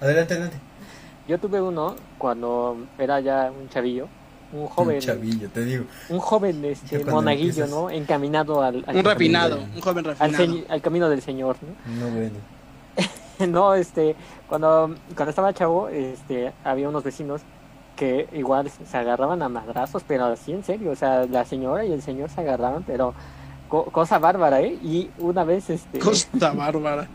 [0.01, 0.57] adelante, adelante.
[1.29, 4.09] Yo tuve uno cuando era ya un chavillo
[4.53, 4.97] un joven.
[4.97, 5.85] Un chavillo, te digo.
[6.09, 7.91] Un joven este, monaguillo, ¿no?
[7.91, 8.85] Encaminado al.
[8.87, 10.65] un refinado, un joven refinado.
[10.69, 12.01] Al, camino del Señor, ¿no?
[12.01, 12.37] No, bueno.
[13.49, 14.15] no, este,
[14.49, 17.41] cuando, cuando estaba chavo, este, había unos vecinos
[17.97, 21.93] que igual se agarraban a madrazos, pero así en serio, o sea, la señora y
[21.93, 23.15] el señor se agarraban, pero
[23.69, 24.79] cosa bárbara, ¿eh?
[24.83, 25.99] Y una vez, este...
[25.99, 27.09] Cosa bárbara.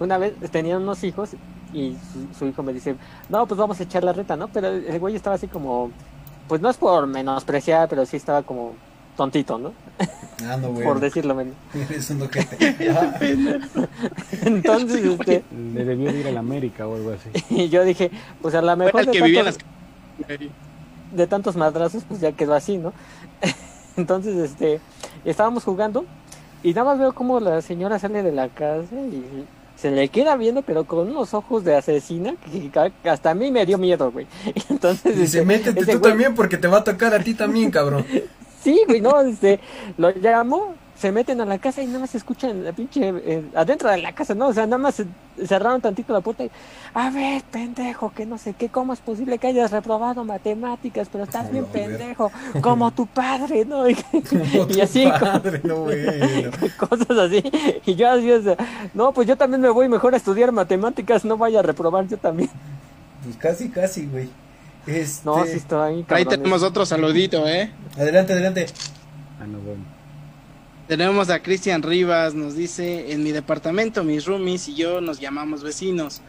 [0.00, 1.30] una vez tenían unos hijos
[1.72, 2.96] y su, su, hijo me dice,
[3.28, 4.48] no, pues vamos a echar la reta, ¿no?
[4.48, 5.90] Pero el güey estaba así como
[6.48, 8.74] pues no es por menospreciar, pero sí estaba como
[9.16, 9.72] tontito, ¿no?
[10.44, 11.54] Ah, no, por decirlo menos.
[11.90, 12.22] Es un
[14.44, 15.44] Entonces, este...
[15.74, 17.30] Le debió ir a la América o algo así.
[17.54, 18.10] Y yo dije,
[18.42, 19.06] pues a lo mejor...
[19.06, 19.58] de, que tantos,
[21.12, 22.92] de tantos madrazos, pues ya quedó así, ¿no?
[23.96, 24.80] Entonces, este,
[25.24, 26.04] estábamos jugando
[26.64, 29.46] y nada más veo como la señora sale de la casa y
[29.84, 32.36] se le queda viendo, pero con unos ojos de asesina
[33.02, 34.26] que hasta a mí me dio miedo, güey.
[34.70, 38.02] Entonces, dice, este, métete tú también porque te va a tocar a ti también, cabrón.
[38.62, 39.60] sí, güey, no, este,
[39.98, 43.44] lo llamo se meten a la casa y nada más se escuchan la pinche eh,
[43.54, 44.48] adentro de la casa, ¿no?
[44.48, 45.02] O sea, nada más
[45.44, 46.50] cerraron tantito la puerta y,
[46.94, 51.08] a ver, pendejo, que no sé qué, ¿cómo es posible que hayas reprobado matemáticas?
[51.10, 52.30] Pero estás bien pendejo,
[52.60, 53.84] como tu padre, ¿no?
[54.68, 55.04] Y, así,
[56.78, 57.42] cosas así.
[57.86, 58.30] Y yo así,
[58.94, 62.16] no, pues yo también me voy mejor a estudiar matemáticas, no vaya a reprobar yo
[62.16, 62.50] también.
[63.24, 64.28] Pues casi, casi, güey.
[64.86, 65.24] Este...
[65.24, 66.04] No, sí está ahí.
[66.08, 67.72] Ahí tenemos otro saludito, ¿eh?
[67.96, 68.66] Adelante, adelante.
[69.40, 69.93] Ah, no, bueno.
[70.88, 75.62] Tenemos a Cristian Rivas, nos dice, en mi departamento mis roomies y yo nos llamamos
[75.62, 76.20] vecinos.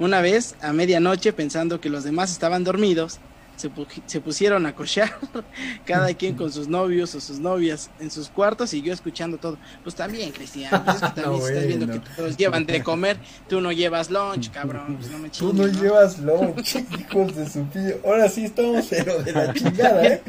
[0.00, 3.20] Una vez, a medianoche, pensando que los demás estaban dormidos,
[3.54, 3.70] se,
[4.06, 5.12] se pusieron a cochar,
[5.84, 9.58] cada quien con sus novios o sus novias en sus cuartos y yo escuchando todo.
[9.84, 13.16] Pues también, Cristian, pues es que también estás viendo que todos llevan de comer,
[13.48, 17.62] tú no llevas lunch, cabrón, pues no me Tú no, llevas lunch, hijos de su
[17.66, 18.00] tío.
[18.04, 20.22] Ahora sí estamos pero de la chingada, ¿eh?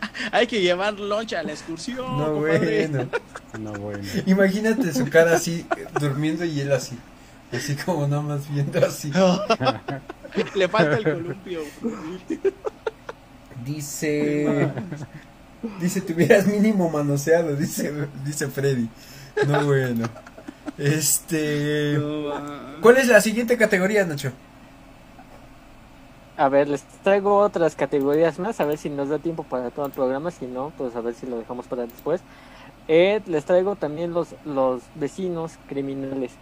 [0.32, 2.18] Hay que llevar loncha a la excursión.
[2.18, 3.08] No, bueno.
[3.58, 4.04] No, bueno.
[4.26, 5.64] Imagínate su cara así,
[5.98, 6.98] durmiendo y él así.
[7.50, 9.10] Así como nomás viendo así.
[10.54, 11.60] Le falta el columpio.
[13.64, 14.70] Dice.
[15.80, 17.94] Dice, te hubieras mínimo manoseado, dice,
[18.26, 18.90] dice Freddy.
[19.46, 20.06] No, bueno.
[20.76, 21.98] Este.
[22.82, 24.32] ¿Cuál es la siguiente categoría, Nacho?
[26.36, 29.86] A ver, les traigo otras categorías más, a ver si nos da tiempo para todo
[29.86, 32.20] el programa, si no, pues a ver si lo dejamos para después.
[32.88, 36.32] Eh, les traigo también los, los vecinos criminales.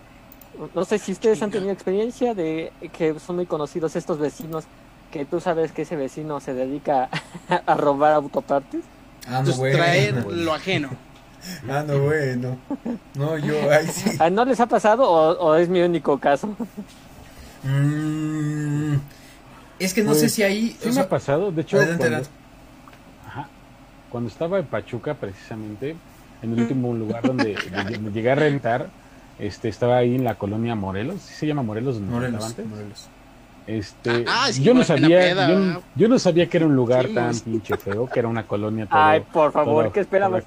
[0.74, 4.64] No sé si ustedes han tenido experiencia de que son muy conocidos estos vecinos,
[5.12, 7.08] que tú sabes que ese vecino se dedica
[7.66, 8.82] a robar autopartes.
[9.28, 9.76] Ah, no, bueno.
[9.76, 10.90] traer lo ajeno.
[11.68, 12.56] Ah, no, bueno.
[13.14, 14.16] No, yo, ahí sí.
[14.18, 16.48] Ah, ¿No les ha pasado o, es mi único caso?
[17.62, 18.96] Mmm...
[19.78, 20.76] Es que no sé pues, si ahí.
[20.80, 21.78] Sí me ha pasado, de hecho.
[24.10, 25.96] Cuando, estaba en Pachuca, precisamente,
[26.40, 27.56] en el último lugar donde,
[28.14, 28.88] llegué a rentar,
[29.40, 31.20] este estaba ahí en la colonia Morelos.
[31.20, 32.00] ¿Sí se llama Morelos?
[32.00, 33.08] Morelos, Morelos.
[33.66, 35.34] Este, ah, yo no sabía,
[35.96, 39.22] yo, no sabía que era un lugar tan pinche feo, que era una colonia Ay,
[39.32, 40.44] por favor, ¿qué esperabas?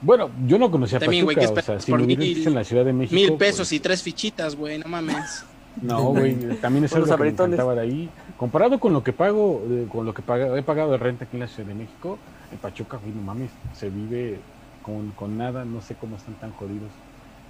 [0.00, 3.14] Bueno, yo no conocía Pachuca, o sea, si me en la Ciudad de México.
[3.14, 5.44] Mil pesos pues y tres fichitas, güey, no mames.
[5.82, 8.10] No, güey, también es algo que me encantaba de ahí.
[8.36, 11.40] Comparado con lo que pago, eh, con lo que he pagado de renta aquí en
[11.40, 12.18] la Ciudad de México,
[12.52, 14.38] en Pachuca, güey, no mames, se vive
[14.82, 16.90] con, con nada, no sé cómo están tan jodidos.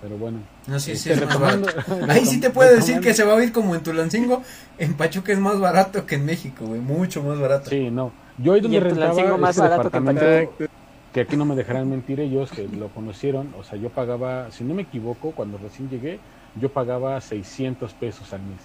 [0.01, 0.38] Pero bueno.
[0.67, 1.27] No, sí, sí, este,
[2.09, 4.43] Ahí sí te puedo decir que se va a oír como en Tulancingo.
[4.79, 6.81] En Pachuca es más barato que en México, güey.
[6.81, 7.71] Mucho más barato.
[7.71, 8.12] Sí, no.
[8.38, 10.69] Yo ahí donde rentaba más este barato que,
[11.12, 13.53] que aquí no me dejarán mentir ellos, que lo conocieron.
[13.59, 16.21] O sea, yo pagaba, si no me equivoco, cuando recién llegué,
[16.61, 18.61] yo pagaba 600 pesos al mes.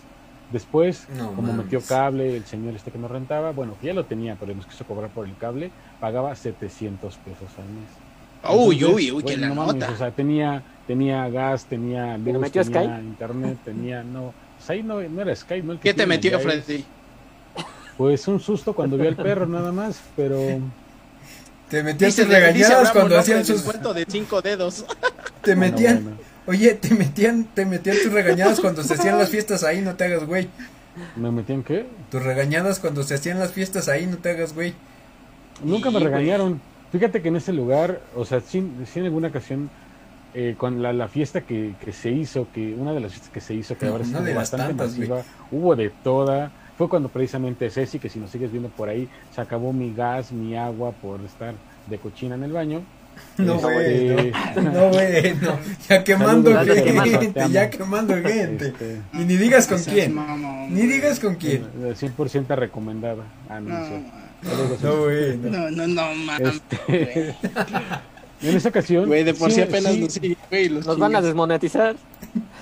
[0.52, 4.38] Después, como metió cable, el señor este que nos rentaba, bueno, que ya lo tenía,
[4.40, 8.60] pero nos quiso cobrar por el cable, pagaba 700 pesos al mes.
[8.60, 9.90] uy, uy, uy, que la nota.
[9.90, 15.22] o sea, tenía, tenía gas, tenía luz, tenía internet, tenía, no, pues ahí no, no
[15.22, 15.80] era Skype, ¿no?
[15.80, 16.86] ¿Qué te metió, Freddy?
[17.98, 20.38] Pues un susto cuando vio al perro nada más, pero...
[21.70, 23.66] Te metían tus regañadas cuando hacían sus...
[23.66, 24.86] de cinco dedos.
[25.42, 26.18] Te metían...
[26.46, 30.06] Oye, te metían, te metían tus regañadas cuando se hacían las fiestas ahí, no te
[30.06, 30.50] hagas güey.
[31.16, 31.86] ¿Me metían qué?
[32.12, 34.74] Tus regañadas cuando se hacían las fiestas ahí, no te hagas güey.
[35.64, 36.62] Nunca me regañaron.
[36.92, 39.70] Fíjate que en ese lugar, o sea, sí, en alguna ocasión,
[40.36, 43.42] eh, con la, la fiesta que, que, se hizo, que una de las fiestas que
[43.42, 46.52] se hizo, que ahora es bastante masiva, hubo de toda.
[46.78, 50.32] Fue cuando precisamente Ceci, que si nos sigues viendo por ahí, se acabó mi gas,
[50.32, 51.54] mi agua por estar
[51.88, 52.82] de cochina en el baño.
[53.38, 55.58] No, güey, no, güey, no.
[55.90, 58.68] Ya quemando gente, ya quemando gente.
[58.68, 60.16] Este, y ni digas con quién.
[60.70, 61.66] Ni digas con quién.
[61.74, 63.24] 100% recomendada.
[63.50, 63.74] Ah, no,
[64.84, 65.38] no, güey.
[65.38, 66.62] No, no, no, mames.
[66.72, 67.36] Este,
[68.44, 69.08] en esa ocasión.
[69.08, 71.96] Güey, de por sí, apenas nos, nos van a desmonetizar.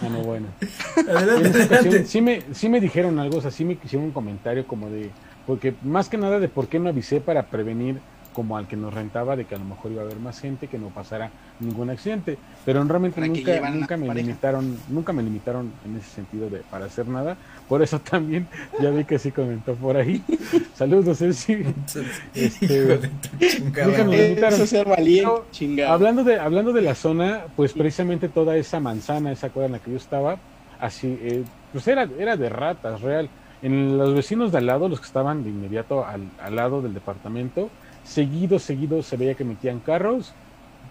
[0.01, 0.47] Ah, no, bueno.
[0.95, 4.11] en esa ocasión sí me, sí me dijeron algo, o sea, sí me hicieron un
[4.13, 5.09] comentario como de.
[5.45, 7.99] Porque más que nada de por qué no avisé para prevenir
[8.33, 10.67] como al que nos rentaba de que a lo mejor iba a haber más gente
[10.67, 12.37] que no pasara ningún accidente.
[12.65, 17.07] Pero realmente nunca nunca me limitaron nunca me limitaron en ese sentido de para hacer
[17.07, 17.37] nada.
[17.67, 18.47] Por eso también
[18.81, 20.23] ya vi que sí comentó por ahí.
[20.75, 21.53] Saludos Ceci
[22.35, 22.99] este,
[23.63, 24.59] nunca me limitaron.
[25.87, 29.79] hablando de hablando de la zona pues precisamente toda esa manzana esa cuadra en la
[29.79, 30.37] que yo estaba
[30.79, 33.29] así eh, pues era era de ratas real.
[33.63, 36.95] En los vecinos de al lado, los que estaban de inmediato al, al lado del
[36.95, 37.69] departamento,
[38.03, 40.33] seguido, seguido se veía que metían carros.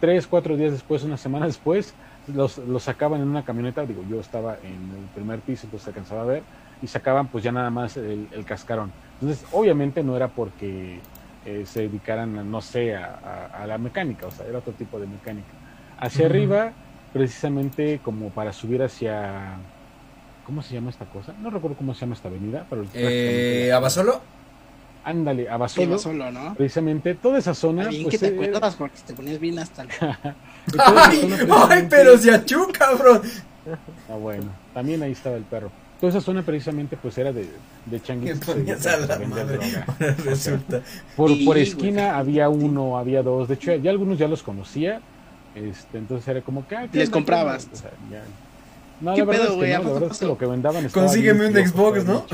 [0.00, 1.94] Tres, cuatro días después, una semana después,
[2.26, 3.84] los, los sacaban en una camioneta.
[3.84, 6.42] Digo, yo estaba en el primer piso, entonces se alcanzaba a ver.
[6.82, 8.90] Y sacaban, pues ya nada más el, cascarón.
[9.20, 11.00] Entonces, obviamente no era porque
[11.44, 15.48] eh, se dedicaran, no sé, a, la mecánica, o sea, era otro tipo de mecánica.
[15.98, 16.72] Hacia arriba,
[17.12, 19.56] precisamente como para subir hacia...
[20.46, 21.34] ¿Cómo se llama esta cosa?
[21.40, 22.84] No recuerdo cómo se llama esta avenida, pero...
[22.94, 24.22] Eh, ¿Abasolo?
[25.04, 25.98] Ándale, Abasolo.
[25.98, 26.54] solo, ¿no?
[26.54, 27.88] Precisamente toda esa zona...
[27.88, 29.82] Bien pues, que te eh, acuerdas porque te ponías bien hasta...
[29.82, 29.88] El...
[30.78, 31.38] ay,
[31.70, 33.22] ay, pero se achú, cabrón.
[34.08, 35.70] Ah, bueno, también ahí estaba el perro.
[36.00, 37.46] Toda esa zona precisamente pues era de,
[37.84, 38.56] de changuitos.
[40.24, 40.80] Resulta.
[41.14, 43.48] Por, por esquina había uno, había dos.
[43.48, 45.02] De hecho, ya algunos ya los conocía.
[45.54, 46.76] Este, entonces era como que...
[46.76, 47.68] Ah, Les comprabas.
[49.00, 51.54] No, la verdad, es que no, la verdad es que lo que vendaban Consígueme un
[51.54, 52.24] Xbox, ¿no?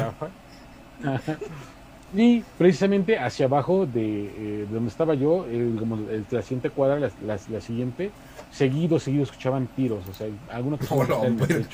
[2.14, 5.98] Y precisamente hacia abajo de, eh, donde estaba yo, el, como
[6.30, 8.10] la siguiente cuadra, la, la, la siguiente,
[8.50, 11.64] seguido, seguido escuchaban tiros, o sea, alguna persona oh, no, de,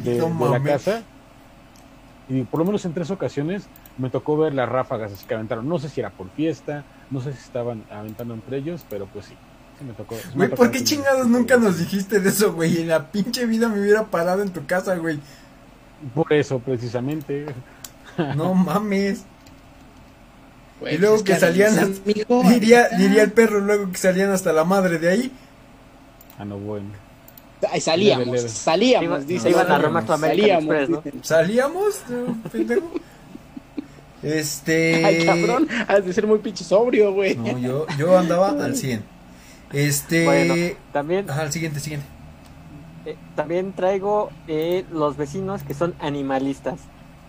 [0.00, 1.02] de, la casa.
[2.28, 3.66] Y por lo menos en tres ocasiones
[3.98, 5.68] me tocó ver las ráfagas así que aventaron.
[5.68, 9.26] No sé si era por fiesta, no sé si estaban aventando entre ellos, pero pues
[9.26, 9.34] sí.
[9.78, 10.16] sí me tocó.
[10.34, 12.80] Güey, ¿por qué chingados nunca nos dijiste de eso, güey?
[12.80, 15.18] En la pinche vida me hubiera parado en tu casa, güey.
[16.14, 17.46] Por eso, precisamente.
[18.36, 19.24] No mames.
[20.90, 25.08] y luego que, salían, diría, diría el perro luego que salían hasta la madre de
[25.08, 25.32] ahí.
[26.38, 26.88] Ah, no, bueno.
[27.70, 29.50] Ahí salíamos, salíamos, dice.
[29.50, 31.02] iban a Roma salíamos, Express, ¿no?
[31.22, 32.02] ¿Salíamos?
[34.22, 35.04] Este.
[35.04, 37.36] Ay, cabrón, has de ser muy pinche sobrio, güey.
[37.36, 39.04] No, yo, yo andaba al 100.
[39.74, 40.24] Este.
[40.24, 40.54] Bueno,
[40.92, 41.28] también.
[41.28, 42.06] Ajá, al siguiente, siguiente.
[43.04, 46.80] Eh, también traigo eh, los vecinos que son animalistas.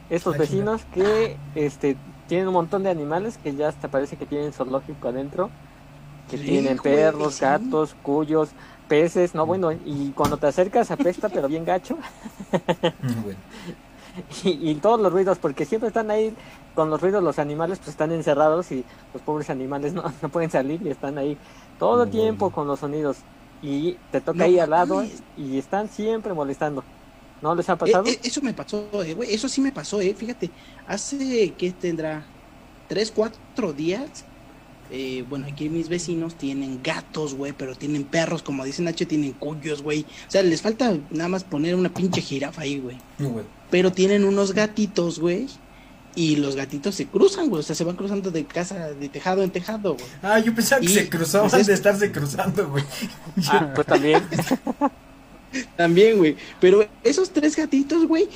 [0.10, 4.52] Estos vecinos que este tienen un montón de animales que ya hasta parece que tienen
[4.52, 5.50] zoológico adentro
[6.30, 8.50] que tienen perros, gatos, cuyos,
[8.88, 11.98] peces, no bueno, y cuando te acercas apesta pero bien gacho.
[14.44, 16.34] Y, todos los ruidos, porque siempre están ahí
[16.74, 20.50] con los ruidos, los animales pues están encerrados y los pobres animales no, no pueden
[20.50, 21.38] salir y están ahí
[21.80, 23.18] todo el tiempo con los sonidos.
[23.62, 25.04] Y te toca ahí al lado
[25.38, 26.84] y están siempre molestando.
[27.41, 28.06] ¿No les ha pasado?
[28.06, 30.50] Eh, eh, eso me pasó, eh, eso sí me pasó, eh, fíjate,
[30.88, 32.26] hace que tendrá
[32.88, 34.26] tres, cuatro días
[34.91, 39.33] eh, bueno, aquí mis vecinos tienen gatos, güey, pero tienen perros, como dicen H, tienen
[39.33, 40.02] cuyos, güey.
[40.27, 42.98] O sea, les falta nada más poner una pinche jirafa ahí, güey.
[43.71, 45.48] Pero tienen unos gatitos, güey.
[46.17, 47.60] Y los gatitos se cruzan, güey.
[47.60, 50.06] O sea, se van cruzando de casa, de tejado en tejado, güey.
[50.21, 52.83] Ah, yo pensaba que se cruzaban pues de estarse cruzando, güey.
[53.48, 54.23] Ah, pues también.
[55.77, 56.35] también, güey.
[56.60, 58.27] Pero esos tres gatitos, güey,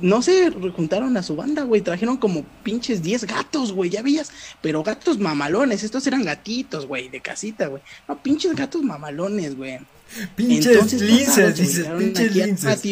[0.00, 1.82] no se juntaron a su banda, güey.
[1.82, 3.90] Trajeron como pinches 10 gatos, güey.
[3.90, 4.30] Ya veías.
[4.60, 5.82] Pero gatos mamalones.
[5.82, 7.82] Estos eran gatitos, güey, de casita, güey.
[8.08, 9.78] No, pinches gatos mamalones, güey.
[10.34, 12.82] Pinches linces, dices, pinches linces.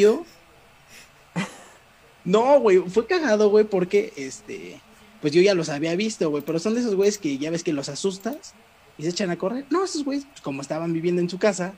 [2.24, 4.80] No, güey, fue cagado, güey, porque este.
[5.20, 6.44] Pues yo ya los había visto, güey.
[6.44, 8.54] Pero son de esos güeyes que ya ves que los asustas
[8.98, 9.64] y se echan a correr.
[9.70, 11.74] No, esos güeyes, pues, como estaban viviendo en su casa,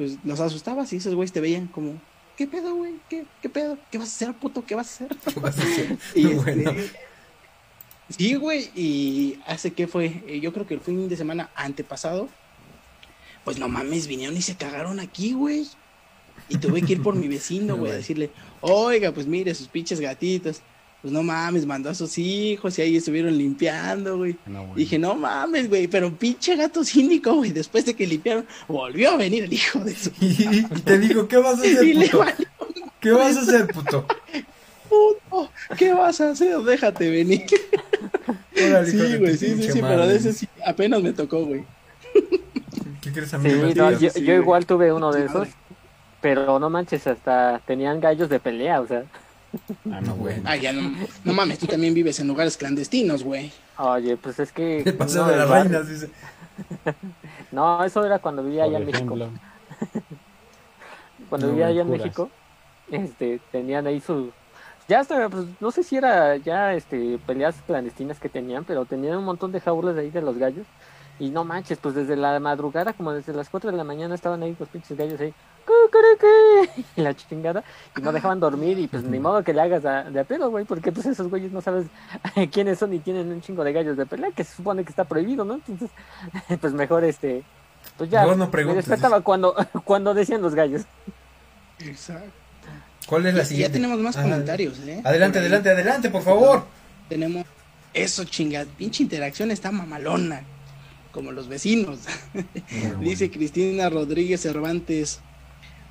[0.00, 2.00] pues los asustabas y esos güeyes te veían como
[2.34, 2.94] ¿qué pedo, güey?
[3.10, 3.76] ¿Qué, ¿Qué pedo?
[3.90, 4.64] ¿Qué vas a hacer, puto?
[4.64, 5.16] ¿Qué vas a hacer?
[5.34, 5.98] ¿Qué vas a hacer?
[8.08, 11.50] Este, sí, güey, y hace que fue, eh, yo creo que el fin de semana
[11.54, 12.28] antepasado,
[13.44, 15.68] pues no mames, vinieron y se cagaron aquí, güey.
[16.48, 18.30] Y tuve que ir por mi vecino, güey, a decirle,
[18.62, 20.62] oiga, pues mire, sus pinches gatitos
[21.02, 24.36] pues no mames, mandó a sus hijos y ahí estuvieron limpiando, güey.
[24.76, 27.52] Dije, no mames, güey, pero pinche gato cínico, güey.
[27.52, 30.10] Después de que limpiaron, volvió a venir el hijo de su.
[30.20, 32.24] y, te dijo, ¿qué vas a hacer, puto?
[33.00, 34.06] ¿Qué vas a hacer, puto?
[34.90, 36.58] Puto, ¿qué vas a hacer?
[36.58, 37.46] Déjate venir.
[38.54, 41.64] sí, güey, sí, sí, sí, pero de ese sí, apenas me tocó, güey.
[43.00, 43.48] ¿Qué crees a mí?
[43.48, 45.48] Sí, no, yo, yo igual tuve uno de esos,
[46.20, 49.04] pero no manches, hasta tenían gallos de pelea, o sea.
[49.90, 50.36] Ah, no, güey.
[50.44, 50.92] Ah, ya no,
[51.24, 53.52] no mames, tú también vives en lugares clandestinos, güey.
[53.78, 54.80] Oye, pues es que.
[54.84, 55.88] ¿Qué pasó de las reinas?
[55.88, 56.10] Dice.
[57.52, 59.16] no, eso era cuando vivía allá en México.
[61.28, 62.30] cuando vivía allá en México,
[62.90, 64.32] este, tenían ahí su.
[64.88, 69.18] Ya hasta, pues, no sé si era ya este peleas clandestinas que tenían, pero tenían
[69.18, 70.66] un montón de jaulas ahí de los gallos.
[71.20, 74.42] Y no manches, pues desde la madrugada, como desde las 4 de la mañana, estaban
[74.42, 75.34] ahí los pinches gallos ahí.
[76.96, 77.62] Y la chingada.
[77.96, 78.78] Y no dejaban dormir.
[78.78, 80.64] Y pues ni modo que le hagas de a pedo, güey.
[80.64, 81.86] Porque pues esos güeyes no sabes
[82.52, 84.30] quiénes son y tienen un chingo de gallos de pelea.
[84.32, 85.54] Que se supone que está prohibido, ¿no?
[85.54, 85.90] Entonces,
[86.60, 87.44] pues mejor este.
[87.98, 88.24] Pues ya.
[88.24, 89.54] No me despertaba cuando,
[89.84, 90.82] cuando decían los gallos.
[91.78, 92.30] Exacto.
[93.06, 93.78] ¿Cuál es la siguiente?
[93.78, 95.02] Ya tenemos más comentarios, ¿eh?
[95.04, 96.64] Adelante, adelante, adelante, por favor.
[97.08, 97.44] Tenemos.
[97.92, 98.64] Eso, chinga.
[98.76, 100.42] Pinche interacción está mamalona
[101.12, 102.00] como los vecinos.
[103.00, 105.20] Dice Cristina Rodríguez Cervantes.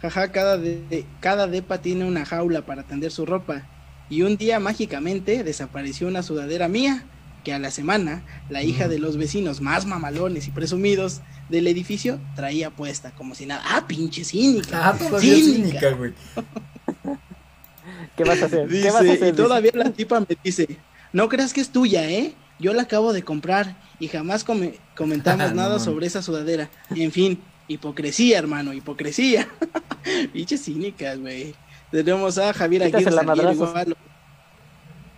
[0.01, 3.67] Jaja, cada, de, cada depa tiene una jaula para tender su ropa.
[4.09, 7.03] Y un día mágicamente desapareció una sudadera mía
[7.43, 12.19] que a la semana la hija de los vecinos más mamalones y presumidos del edificio
[12.35, 13.61] traía puesta como si nada.
[13.65, 14.89] Ah, pinche cínica.
[14.89, 16.13] Ah, cínica, güey.
[18.15, 18.67] ¿Qué vas a hacer?
[18.67, 19.33] ¿Qué vas a hacer?
[19.33, 20.67] Y todavía la tipa me dice,
[21.13, 22.33] no creas que es tuya, ¿eh?
[22.59, 24.45] Yo la acabo de comprar y jamás
[24.95, 26.69] comentamos nada sobre esa sudadera.
[26.95, 29.47] En fin, hipocresía, hermano, hipocresía.
[30.33, 31.53] Pinches cínicas, güey.
[31.91, 33.95] Tenemos a Javier Aguirre.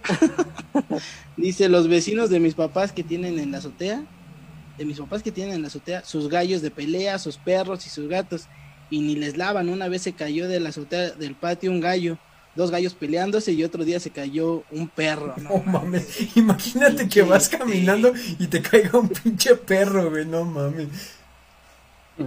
[1.37, 4.03] Dice, los vecinos de mis papás que tienen en la azotea,
[4.77, 7.89] de mis papás que tienen en la azotea, sus gallos de pelea, sus perros y
[7.89, 8.47] sus gatos,
[8.89, 9.69] y ni les lavan.
[9.69, 12.17] Una vez se cayó de la azotea del patio un gallo,
[12.55, 15.35] dos gallos peleándose y otro día se cayó un perro.
[15.41, 20.87] No, mames, imagínate que vas caminando y te caiga un pinche perro, güey, no mames.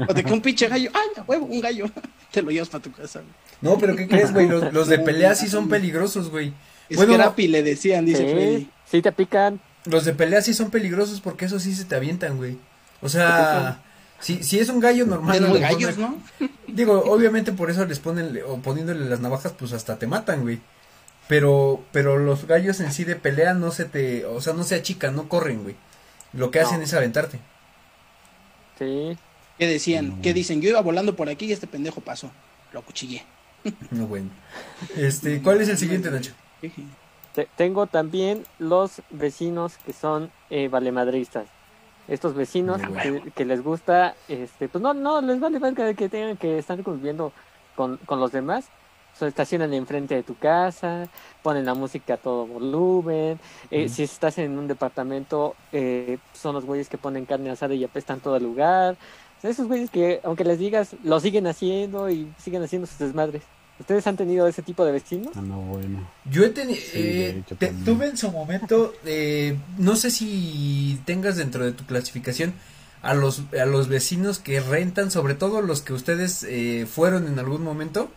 [0.08, 1.86] O te cae un pinche gallo, ay, huevo, un gallo,
[2.32, 3.22] te lo llevas para tu casa.
[3.60, 4.48] No, pero ¿qué crees, güey?
[4.48, 6.52] Los, de pelea sí son peligrosos, güey.
[6.94, 8.68] Bueno, Scrappy le decían, dice Freddy.
[8.90, 9.60] Sí, te pican.
[9.84, 12.58] Los de pelea sí son peligrosos porque esos sí se te avientan, güey.
[13.00, 13.82] O sea,
[14.20, 15.42] si, si es un gallo normal.
[15.42, 16.16] Los gallos, ¿no?
[16.68, 20.60] Digo, obviamente por eso les ponen, o poniéndole las navajas, pues hasta te matan, güey.
[21.28, 24.74] Pero, pero los gallos en sí de pelea no se te, o sea, no se
[24.74, 25.76] achican, no corren, güey.
[26.32, 27.38] Lo que hacen es aventarte.
[28.78, 29.16] Sí.
[29.58, 30.20] ¿Qué decían?
[30.20, 30.60] ¿Qué dicen?
[30.60, 32.30] Yo iba volando por aquí y este pendejo pasó.
[32.72, 33.24] Lo cuchillé.
[33.90, 34.28] No, bueno.
[34.94, 36.32] Este, ¿cuál es el siguiente, Nacho?
[37.56, 41.46] tengo también los vecinos que son eh, valemadristas.
[42.08, 42.80] Estos vecinos
[43.34, 47.32] que, les gusta, este, pues no, no, les vale verga que tengan que estar conviviendo
[47.74, 48.68] con, con los demás.
[49.14, 51.08] Se estacionan enfrente de tu casa,
[51.42, 53.38] ponen la música a todo volumen.
[53.70, 57.84] Eh, si estás en un departamento, eh, son los güeyes que ponen carne asada y
[57.84, 58.96] apestan todo el lugar.
[59.42, 63.44] esos güeyes que, aunque les digas, lo siguen haciendo y siguen haciendo sus desmadres.
[63.80, 65.32] ¿Ustedes han tenido ese tipo de vecinos?
[65.34, 66.08] Ah, no, bueno.
[66.30, 67.42] Yo he tenido, eh,
[67.84, 72.54] tuve en su momento, eh, no sé si tengas dentro de tu clasificación
[73.02, 77.38] a los, a los vecinos que rentan, sobre todo los que ustedes eh, fueron en
[77.38, 78.10] algún momento,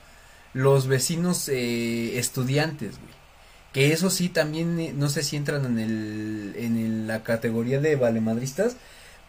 [0.54, 3.18] los vecinos estudiantes, güey.
[3.74, 8.78] Que eso sí también, no sé si entran en, el, en la categoría de valemadristas,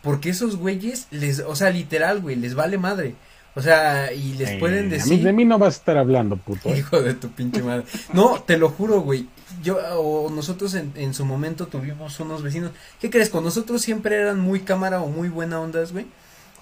[0.03, 3.15] porque esos güeyes, les, o sea, literal, güey, les vale madre.
[3.55, 5.15] O sea, y les pueden decir.
[5.15, 6.69] A mí, de mí no vas a estar hablando, puto.
[6.69, 6.79] ¿eh?
[6.79, 7.85] Hijo de tu pinche madre.
[8.13, 9.27] No, te lo juro, güey.
[9.63, 12.71] Yo, o nosotros en, en su momento tuvimos unos vecinos.
[13.01, 13.31] ¿Qué crees?
[13.31, 16.07] Con nosotros siempre eran muy cámara o muy buena ondas, güey.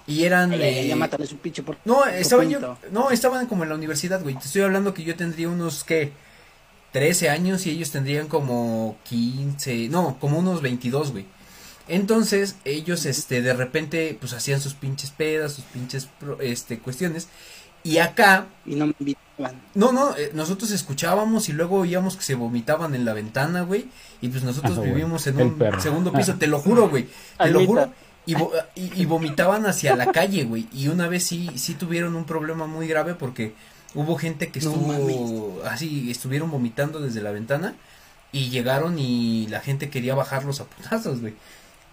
[0.07, 0.53] Y eran.
[0.55, 1.77] Eh, ya mátale su pinche por.
[1.85, 2.79] No, estaban yo.
[2.91, 4.37] No, estaban como en la universidad, güey.
[4.37, 6.13] Te estoy hablando que yo tendría unos, ¿qué?
[6.93, 9.89] 13 años y ellos tendrían como 15.
[9.89, 11.27] No, como unos 22, güey.
[11.89, 16.09] Entonces, ellos, este, de repente, pues hacían sus pinches pedas, sus pinches,
[16.41, 17.29] este, cuestiones.
[17.85, 18.47] Y acá.
[18.65, 19.63] Y no me invitaban.
[19.75, 23.87] No, no, eh, nosotros escuchábamos y luego oíamos que se vomitaban en la ventana, güey.
[24.21, 27.07] Y pues nosotros vivimos en un segundo piso, te lo juro, güey.
[27.39, 27.93] Te lo juro.
[28.27, 28.35] Y,
[28.75, 30.67] y, vomitaban hacia la calle, güey.
[30.73, 33.55] Y una vez sí, sí tuvieron un problema muy grave porque
[33.95, 37.77] hubo gente que estuvo así, estuvieron vomitando desde la ventana.
[38.33, 41.35] Y llegaron y la gente quería bajarlos a putazos, güey.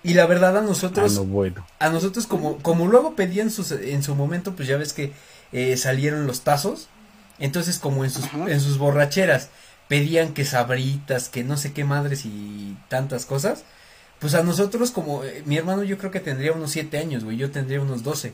[0.03, 1.21] Y la verdad a nosotros,
[1.79, 5.13] ah, a nosotros como, como luego pedían sus, en su momento, pues ya ves que
[5.53, 6.89] eh, salieron los tazos,
[7.39, 9.49] entonces como en sus, en sus borracheras
[9.87, 13.63] pedían que sabritas, que no sé qué madres y tantas cosas,
[14.19, 17.37] pues a nosotros como, eh, mi hermano yo creo que tendría unos siete años, güey,
[17.37, 18.33] yo tendría unos doce.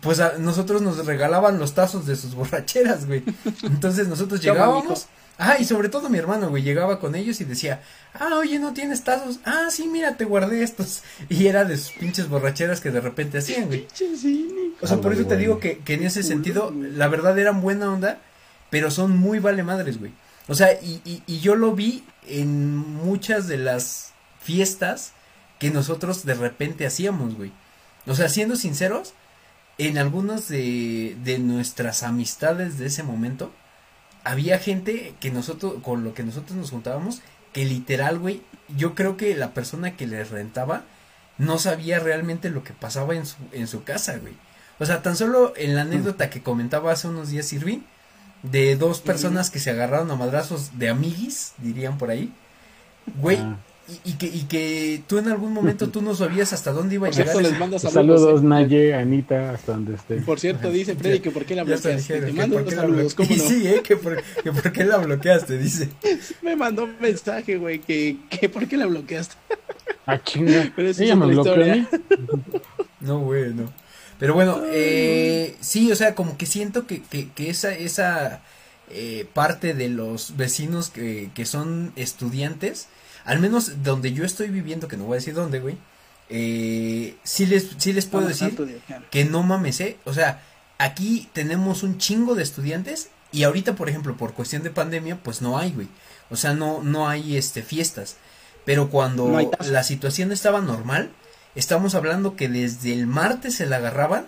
[0.00, 3.22] Pues a nosotros nos regalaban los tazos de sus borracheras, güey.
[3.62, 5.06] Entonces nosotros llegábamos
[5.40, 7.80] Ah, y sobre todo mi hermano, güey, llegaba con ellos y decía,
[8.12, 9.38] ah, oye, ¿no tienes tazos?
[9.44, 11.04] Ah, sí, mira, te guardé estos.
[11.28, 13.86] Y era de sus pinches borracheras que de repente hacían, güey.
[14.80, 17.92] O sea, por eso te digo que, que en ese sentido, la verdad eran buena
[17.92, 18.20] onda,
[18.70, 20.12] pero son muy vale madres, güey.
[20.48, 25.12] O sea, y, y, y yo lo vi en muchas de las fiestas
[25.60, 27.52] que nosotros de repente hacíamos, güey.
[28.06, 29.14] O sea, siendo sinceros,
[29.78, 33.52] en algunas de, de nuestras amistades de ese momento,
[34.28, 37.22] había gente que nosotros, con lo que nosotros nos juntábamos,
[37.52, 38.42] que literal, güey,
[38.76, 40.84] yo creo que la persona que les rentaba
[41.38, 44.34] no sabía realmente lo que pasaba en su, en su casa, güey.
[44.78, 47.80] O sea, tan solo en la anécdota que comentaba hace unos días Irving,
[48.42, 52.30] de dos personas que se agarraron a madrazos de amiguis, dirían por ahí,
[53.16, 53.56] güey, ah
[54.04, 57.10] y, que, y que tú en algún momento tú no sabías hasta dónde iba a
[57.10, 57.34] llegar.
[57.36, 57.82] les saludos.
[57.82, 60.16] saludos Naye, Anita, hasta donde esté.
[60.16, 62.20] Por cierto, dice Freddy que por qué la bloqueaste.
[62.20, 63.36] Te mando los saludos, ¿cómo no?
[63.48, 65.88] Sí, eh, que por, que por qué la bloqueaste, dice.
[66.42, 69.36] Me mandó un mensaje, güey, que, que por qué la bloqueaste.
[70.04, 70.70] Ah, chinga.
[70.76, 71.86] Pero Ella me bloqueó
[73.00, 73.72] No, güey, no.
[74.18, 78.42] Pero bueno, eh, sí, o sea, como que siento que, que, que esa, esa
[78.90, 82.88] eh, parte de los vecinos que, que son estudiantes,
[83.28, 85.76] al menos donde yo estoy viviendo, que no voy a decir dónde, güey,
[86.30, 88.56] eh, sí les, sí les puedo decir
[89.10, 90.42] que no mames, eh, o sea,
[90.78, 95.42] aquí tenemos un chingo de estudiantes y ahorita, por ejemplo, por cuestión de pandemia, pues
[95.42, 95.88] no hay, güey.
[96.30, 98.16] O sea, no, no hay este fiestas.
[98.64, 101.10] Pero cuando la situación estaba normal,
[101.54, 104.26] estamos hablando que desde el martes se la agarraban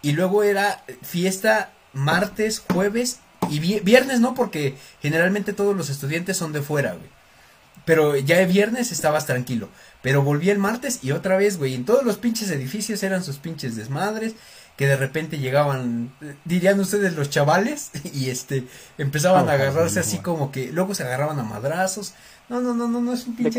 [0.00, 3.18] y luego era fiesta martes, jueves
[3.50, 7.17] y viernes no, porque generalmente todos los estudiantes son de fuera, güey.
[7.88, 9.70] Pero ya el viernes estabas tranquilo.
[10.02, 13.38] Pero volví el martes y otra vez, güey, en todos los pinches edificios eran sus
[13.38, 14.34] pinches desmadres
[14.76, 16.12] que de repente llegaban,
[16.44, 18.66] dirían ustedes los chavales, y este,
[18.98, 22.12] empezaban a agarrarse así como que, luego se agarraban a madrazos.
[22.50, 23.58] No, no, no, no, no es un pinche.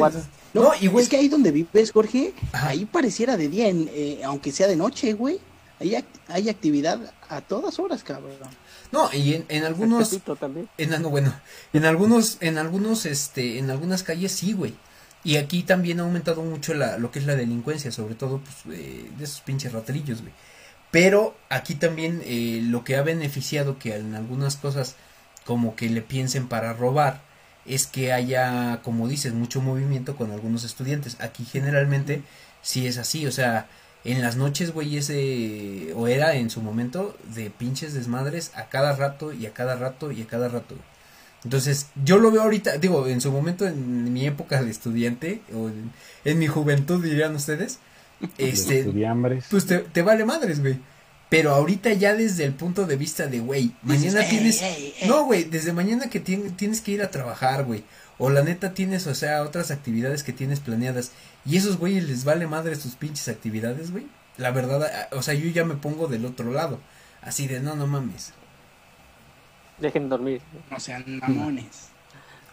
[0.54, 1.04] No, y güey.
[1.04, 4.76] Es que ahí donde vives, Jorge, ahí pareciera de día, en, eh, aunque sea de
[4.76, 5.40] noche, güey.
[5.80, 5.96] Ahí
[6.28, 7.00] hay actividad
[7.30, 8.38] a todas horas, cabrón.
[8.92, 10.18] No, y en, en algunos.
[10.40, 10.70] También.
[10.78, 11.34] En, no, bueno,
[11.74, 14.74] en algunos, en algunos, este, en algunas calles sí, güey.
[15.24, 18.78] Y aquí también ha aumentado mucho la, lo que es la delincuencia, sobre todo pues,
[18.78, 20.34] eh, de esos pinches ratelillos, güey.
[20.92, 24.96] Pero aquí también eh, lo que ha beneficiado que en algunas cosas
[25.46, 27.22] como que le piensen para robar
[27.66, 31.18] es que haya, como dices, mucho movimiento con algunos estudiantes.
[31.20, 32.24] Aquí generalmente
[32.62, 33.68] sí es así, o sea,
[34.04, 38.96] en las noches, güey, ese, o era en su momento, de pinches desmadres a cada
[38.96, 40.76] rato y a cada rato y a cada rato.
[41.44, 45.70] Entonces, yo lo veo ahorita, digo, en su momento, en mi época de estudiante, o
[46.26, 47.80] en mi juventud, dirían ustedes,
[48.38, 48.86] este,
[49.50, 50.78] pues te, vale madres, güey.
[51.30, 54.64] Pero ahorita ya desde el punto de vista de, güey, mañana tienes...
[55.08, 57.84] No, güey, desde mañana que tienes que ir a trabajar, güey.
[58.20, 61.14] O la neta tienes, o sea, otras actividades que tienes planeadas.
[61.46, 64.06] Y esos güeyes les vale madres tus pinches actividades, güey.
[64.38, 66.80] La verdad, o sea, yo ya me pongo del otro lado.
[67.22, 68.34] Así de, no, no mames.
[69.80, 70.42] Dejen dormir.
[70.70, 71.90] No sean mamones.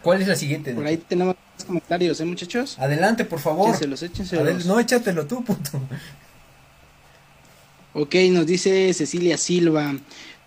[0.01, 0.73] ¿Cuál es la siguiente?
[0.73, 2.79] Por ahí tenemos comentarios, ¿eh, muchachos?
[2.79, 3.69] Adelante, por favor.
[3.69, 4.65] Échenselos, échenselos.
[4.65, 5.81] no, échatelo tú, puto.
[7.93, 9.95] Ok, nos dice Cecilia Silva.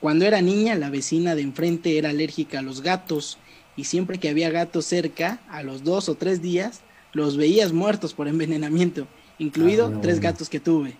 [0.00, 3.38] Cuando era niña, la vecina de enfrente era alérgica a los gatos
[3.80, 6.82] y siempre que había gatos cerca, a los dos o tres días,
[7.14, 9.06] los veías muertos por envenenamiento,
[9.38, 10.96] incluido ah, tres gatos que tuve.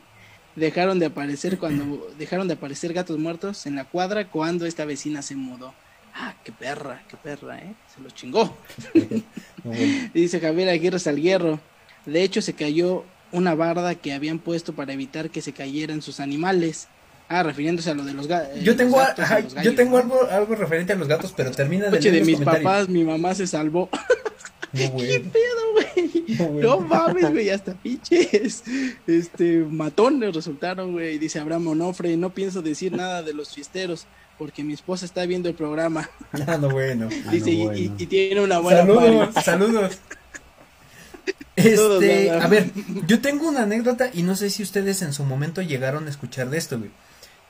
[0.57, 5.21] Dejaron de aparecer cuando dejaron de aparecer gatos muertos en la cuadra cuando esta vecina
[5.21, 5.75] se mudó.
[6.15, 7.75] Ah, qué perra, qué perra, ¿eh?
[7.95, 8.57] Se lo chingó.
[10.15, 11.61] Dice Javier Aguirre Salguerro.
[12.07, 16.19] De hecho, se cayó una barda que habían puesto para evitar que se cayeran sus
[16.19, 16.89] animales.
[17.33, 18.61] Ah, refiriéndose a lo de los, gatos.
[18.61, 19.01] Yo tengo,
[19.63, 22.89] yo tengo algo, algo referente a los gatos, pero termina de Noche de mis papás,
[22.89, 23.89] mi mamá se salvó.
[24.73, 24.89] ¿Qué
[25.33, 26.61] pedo, güey?
[26.61, 28.65] No, mames, güey, hasta pinches.
[29.07, 31.19] Este, matones resultaron, güey.
[31.19, 35.49] Dice Abraham Onofre, no pienso decir nada de los fiesteros porque mi esposa está viendo
[35.49, 36.11] el programa.
[36.49, 37.09] Ah, no, bueno.
[37.31, 39.99] Dice, Y, tiene una buena Saludos, saludos.
[41.55, 42.71] Este, a ver,
[43.07, 46.51] yo tengo una anécdota y no sé si ustedes en su momento llegaron a escuchar
[46.51, 46.91] de esto, güey.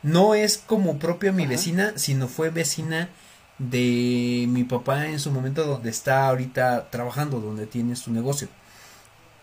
[0.03, 3.11] No es como propia mi vecina, sino fue vecina
[3.59, 8.49] de mi papá en su momento donde está ahorita trabajando, donde tiene su negocio.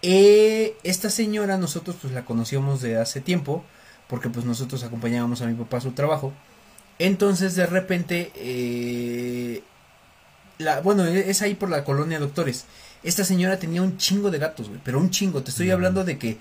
[0.01, 3.63] Eh, esta señora nosotros pues la conocíamos de hace tiempo,
[4.07, 6.33] porque pues nosotros acompañábamos a mi papá a su trabajo.
[6.99, 9.61] Entonces de repente, eh,
[10.57, 12.65] la, bueno, es ahí por la colonia Doctores.
[13.03, 15.43] Esta señora tenía un chingo de gatos, güey, pero un chingo.
[15.43, 16.39] Te estoy hablando de que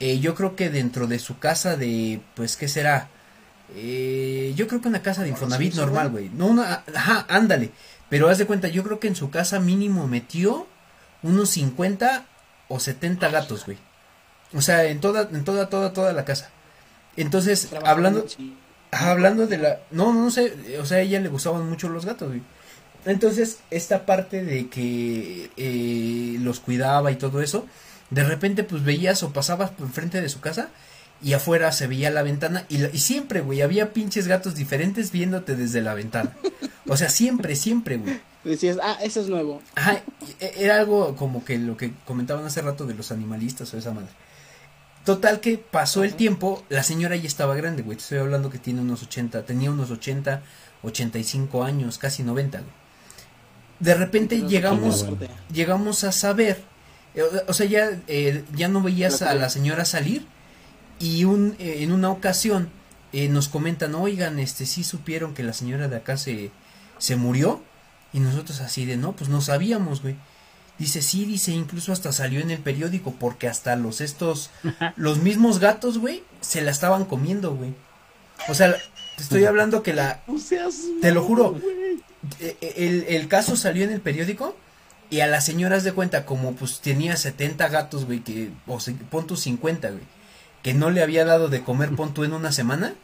[0.00, 3.10] eh, yo creo que dentro de su casa de, pues, ¿qué será?
[3.74, 6.28] Eh, yo creo que una casa de Infonavit normal, güey.
[6.30, 7.70] No una, ajá, ándale.
[8.08, 10.66] Pero haz de cuenta, yo creo que en su casa mínimo metió
[11.22, 12.26] unos 50
[12.68, 13.78] o 70 gatos, güey.
[14.52, 16.50] O sea, en toda, en toda, toda, toda la casa.
[17.16, 18.26] Entonces, hablando,
[18.90, 22.28] hablando de la, no, no sé, o sea, a ella le gustaban mucho los gatos,
[22.28, 22.42] güey.
[23.04, 27.66] Entonces, esta parte de que eh, los cuidaba y todo eso,
[28.10, 30.68] de repente pues veías o pasabas por frente de su casa
[31.22, 35.54] y afuera se veía la ventana y, y siempre, güey, había pinches gatos diferentes viéndote
[35.54, 36.36] desde la ventana.
[36.88, 38.20] O sea, siempre, siempre, güey.
[38.42, 39.62] Decías, ah, eso es nuevo.
[39.74, 40.02] Ajá,
[40.40, 43.92] e, era algo como que lo que comentaban hace rato de los animalistas o esa
[43.92, 44.08] madre.
[45.04, 47.96] Total que pasó el tiempo, la señora ya estaba grande, güey.
[47.96, 50.42] Te estoy hablando que tiene unos 80, tenía unos 80,
[50.82, 52.70] 85 años, casi 90, güey.
[53.78, 55.06] De repente llegamos,
[55.52, 56.62] llegamos a saber,
[57.14, 60.26] eh, o sea, ya, eh, ya no veías a la señora salir
[61.00, 62.70] y un, eh, en una ocasión
[63.12, 66.52] nos comentan, oigan, este, sí supieron que la señora de acá se,
[66.98, 67.60] se murió
[68.12, 70.14] y nosotros así de, no, pues no sabíamos, güey.
[70.78, 74.50] Dice, sí, dice, incluso hasta salió en el periódico porque hasta los estos,
[74.96, 77.74] los mismos gatos, güey, se la estaban comiendo, güey.
[78.48, 78.74] O sea,
[79.16, 80.22] te estoy hablando que la...
[81.02, 81.60] te lo juro,
[82.40, 84.56] e, e, el, el caso salió en el periódico
[85.10, 88.78] y a las señoras de cuenta, como pues tenía 70 gatos, güey, que, o
[89.10, 90.02] pon tu 50, güey,
[90.62, 92.94] que no le había dado de comer, pon en una semana,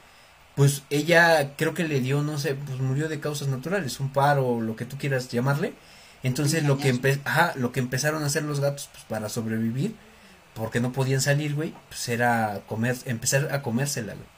[0.55, 4.61] pues ella creo que le dio, no sé, pues murió de causas naturales, un paro,
[4.61, 5.75] lo que tú quieras llamarle.
[6.23, 6.99] Entonces lo que,
[7.57, 9.95] lo que empezaron a hacer los gatos pues, para sobrevivir,
[10.55, 14.37] porque no podían salir, güey, pues era comer, empezar a comérsela, güey.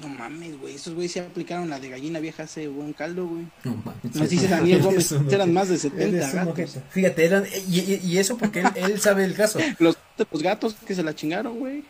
[0.00, 0.74] No mames, güey.
[0.74, 3.46] Esos güey se aplicaron la de gallina vieja hace buen caldo, güey.
[3.62, 4.14] No mames.
[4.16, 6.78] Nos dice Daniel Gómez, eran más de 70 gatos.
[6.90, 9.60] Fíjate, eran, y, y, eso porque él, sabe el caso.
[9.78, 9.96] Los,
[10.30, 11.84] los gatos que se la chingaron, güey.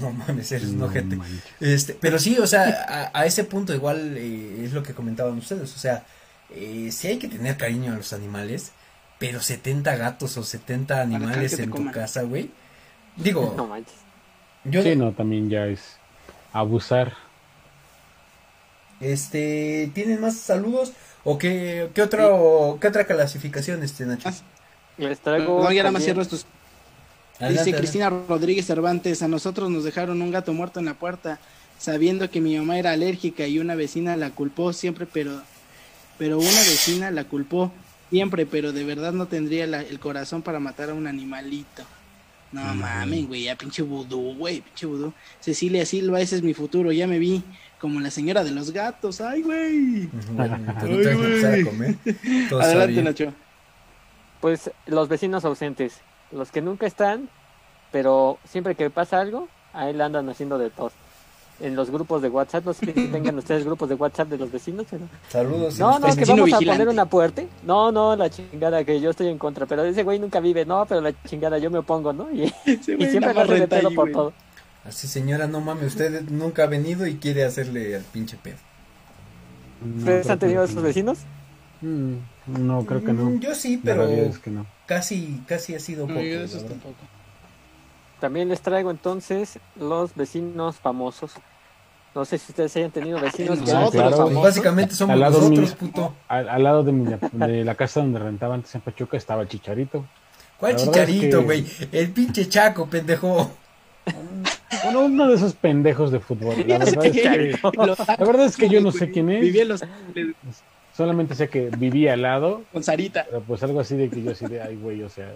[0.00, 1.18] No mames, eres un ojete.
[1.60, 5.74] Este, pero sí, o sea, a, ese punto igual eh, es lo que comentaban ustedes.
[5.74, 6.04] O sea,
[6.50, 8.72] eh, sí hay que tener cariño a los animales,
[9.18, 12.50] pero 70 gatos o 70 animales en tu casa, güey.
[13.16, 13.94] Digo, no manches.
[14.64, 15.98] Yo, sí, no, también ya es
[16.52, 17.14] abusar
[19.00, 20.92] este, ¿tienen más saludos?
[21.24, 24.30] ¿O qué, qué, otro, qué otra clasificación, este, Nacho?
[24.98, 25.62] Les traigo.
[25.62, 26.46] No, ya nada más cierro estos.
[27.40, 31.38] Dice Cristina Rodríguez Cervantes: A nosotros nos dejaron un gato muerto en la puerta,
[31.78, 35.42] sabiendo que mi mamá era alérgica y una vecina la culpó siempre, pero.
[36.16, 37.72] Pero una vecina la culpó
[38.08, 41.82] siempre, pero de verdad no tendría el corazón para matar a un animalito.
[42.52, 45.12] No mames, güey, ya pinche vudú, güey, pinche vudú.
[45.40, 47.42] Cecilia Silva, ese es mi futuro, ya me vi
[47.80, 49.20] como la señora de los gatos.
[49.20, 50.08] ¡Ay, güey!
[52.60, 53.34] Adelante, Nacho.
[54.40, 55.94] Pues los vecinos ausentes,
[56.34, 57.28] los que nunca están,
[57.92, 60.92] pero siempre que pasa algo, ahí le andan haciendo de todo.
[61.60, 64.50] En los grupos de WhatsApp, no sé si tengan ustedes grupos de WhatsApp de los
[64.50, 64.86] vecinos.
[65.28, 65.78] Saludos.
[65.78, 67.42] No, no, que vamos a poner una puerta.
[67.62, 69.64] No, no, la chingada, que yo estoy en contra.
[69.64, 70.66] Pero ese güey nunca vive.
[70.66, 72.28] No, pero la chingada, yo me opongo, ¿no?
[72.32, 72.48] Y,
[72.82, 74.32] siempre lo de pedo por todo.
[74.84, 78.58] Así, señora, no mames, usted nunca ha venido y quiere hacerle al pinche pedo.
[79.98, 81.18] ¿Ustedes han tenido esos vecinos?
[81.80, 82.14] Mm,
[82.46, 83.30] no, creo que no.
[83.30, 84.08] Mm, yo sí, pero
[84.86, 86.20] casi, casi ha sido poco.
[88.20, 91.32] También les traigo entonces los vecinos famosos.
[92.14, 94.34] No sé si ustedes hayan tenido vecinos famosos.
[94.34, 96.14] Básicamente somos al nosotros, puto.
[96.28, 100.06] Al, lado de, mi, de, la casa donde rentaba antes en Pachuca estaba el Chicharito.
[100.58, 101.66] ¿Cuál Chicharito, güey?
[101.90, 103.50] El pinche Chaco, pendejo.
[104.84, 106.54] Bueno, uno de esos pendejos de fútbol.
[106.66, 109.54] La verdad, es que, la verdad es que yo no sé quién es.
[110.96, 112.62] Solamente sé que vivía al lado.
[112.72, 113.24] Con Sarita.
[113.28, 115.32] Pero pues algo así de que yo así de, ay, güey, o sea,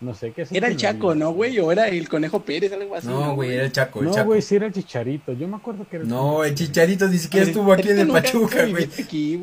[0.00, 0.52] no sé qué es.
[0.52, 1.58] Era el Chaco, ¿no, güey?
[1.58, 3.08] O era el Conejo Pérez, algo así.
[3.08, 4.00] No, güey, era el Chaco.
[4.00, 5.32] El no, güey, sí era el Chicharito.
[5.32, 6.04] Yo me acuerdo que era.
[6.04, 8.88] No, el Chicharito ni siquiera estuvo aquí en el Pachuca, güey.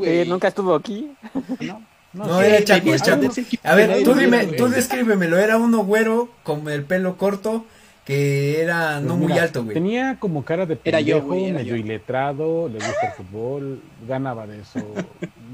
[0.06, 1.12] Eh, nunca estuvo aquí.
[1.60, 1.86] No.
[2.14, 3.28] No, era el Chaco, el Chaco.
[3.64, 5.38] A ver, tú dime, tú descríbemelo.
[5.38, 7.66] Era uno güero con el pelo corto
[8.06, 9.74] que era no muy alto, güey.
[9.74, 14.80] Tenía como cara de pendejo, era medio iletrado, le gusta el fútbol, ganaba de eso,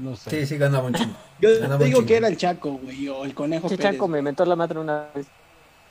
[0.00, 0.30] no sé.
[0.30, 1.14] Sí, sí, ganaba un chingo.
[1.40, 4.56] Yo digo que era el Chaco, güey, o el Conejo El Chaco me mentó la
[4.56, 5.26] madre una vez.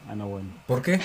[0.10, 0.50] Ah, no, bueno.
[0.66, 1.00] ¿Por qué?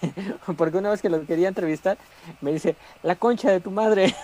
[0.56, 1.98] Porque una vez que lo quería entrevistar,
[2.40, 4.14] me dice, la concha de tu madre.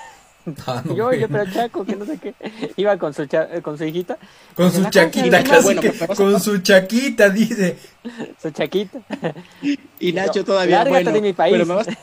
[0.66, 2.34] Ah, yo, yo, pero Chaco, que no sé qué.
[2.76, 3.26] Iba con su,
[3.62, 4.16] con su hijita.
[4.54, 5.76] Con su chaquita, casi
[6.16, 7.76] con su chaquita, dice.
[8.40, 9.00] Su chaquita.
[9.98, 10.84] Y Nacho todavía.
[10.84, 11.52] Lárgate de mi país.
[11.52, 11.88] Pero me vas...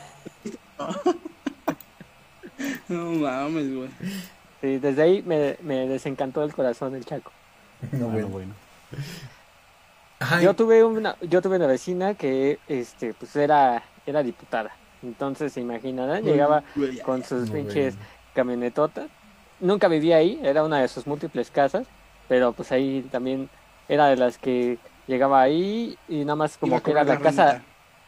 [2.88, 3.88] no mames, güey.
[4.60, 7.32] Sí, desde ahí me, me desencantó el corazón el Chaco.
[7.92, 8.54] No, bueno, bueno.
[10.42, 14.70] Yo tuve una, yo tuve una vecina que este pues era, era diputada.
[15.02, 16.64] Entonces se imaginarán, llegaba
[17.04, 17.96] con sus pinches
[18.36, 19.08] camionetota.
[19.58, 21.86] Nunca vivía ahí, era una de sus múltiples casas,
[22.28, 23.48] pero pues ahí también
[23.88, 27.62] era de las que llegaba ahí y nada más como que era la casa,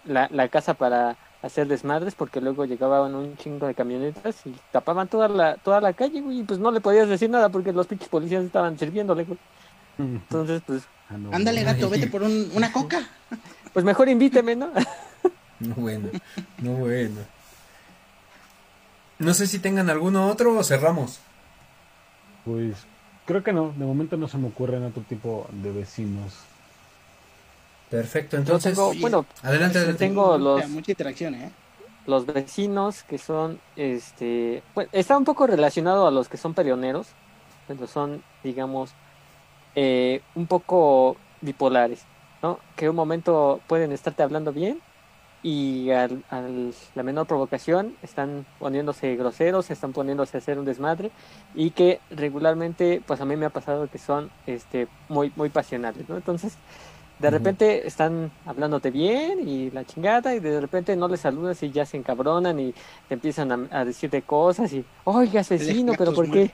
[0.05, 5.09] la, la, casa para hacer desmadres porque luego llegaban un chingo de camionetas y tapaban
[5.09, 8.09] toda la, toda la calle, y pues no le podías decir nada porque los pinches
[8.09, 9.27] policías estaban sirviéndole,
[9.97, 10.83] Entonces, pues...
[11.11, 13.01] Ah, Ándale, gato, vete por una coca.
[13.73, 14.69] Pues mejor invíteme, ¿no?
[15.61, 16.11] no bueno,
[16.59, 17.38] no bueno.
[19.19, 21.21] No sé si tengan alguno otro o cerramos.
[22.45, 22.77] Pues
[23.27, 26.35] creo que no, de momento no se me ocurren otro tipo de vecinos.
[27.91, 28.77] Perfecto, entonces.
[29.01, 29.99] bueno, adelante, adelante.
[29.99, 30.69] Tengo los.
[30.69, 31.51] Mucha interacción, ¿eh?
[32.07, 37.09] Los vecinos que son, este, pues, está un poco relacionado a los que son peleoneros,
[37.67, 38.93] pero son, digamos,
[39.75, 42.05] eh, un poco bipolares,
[42.43, 42.61] ¿no?
[42.77, 44.81] Que un momento pueden estarte hablando bien
[45.43, 46.25] y al,
[46.95, 51.11] la menor provocación están poniéndose groseros, están poniéndose a hacer un desmadre
[51.55, 56.09] y que regularmente pues a mí me ha pasado que son este muy muy pasionales,
[56.09, 56.17] ¿no?
[56.17, 56.55] Entonces,
[57.19, 61.71] De repente están hablándote bien y la chingada y de repente no les saludas y
[61.71, 62.73] ya se encabronan y
[63.09, 66.51] te empiezan a, decirte cosas y, oiga, vecino, pero ¿por qué?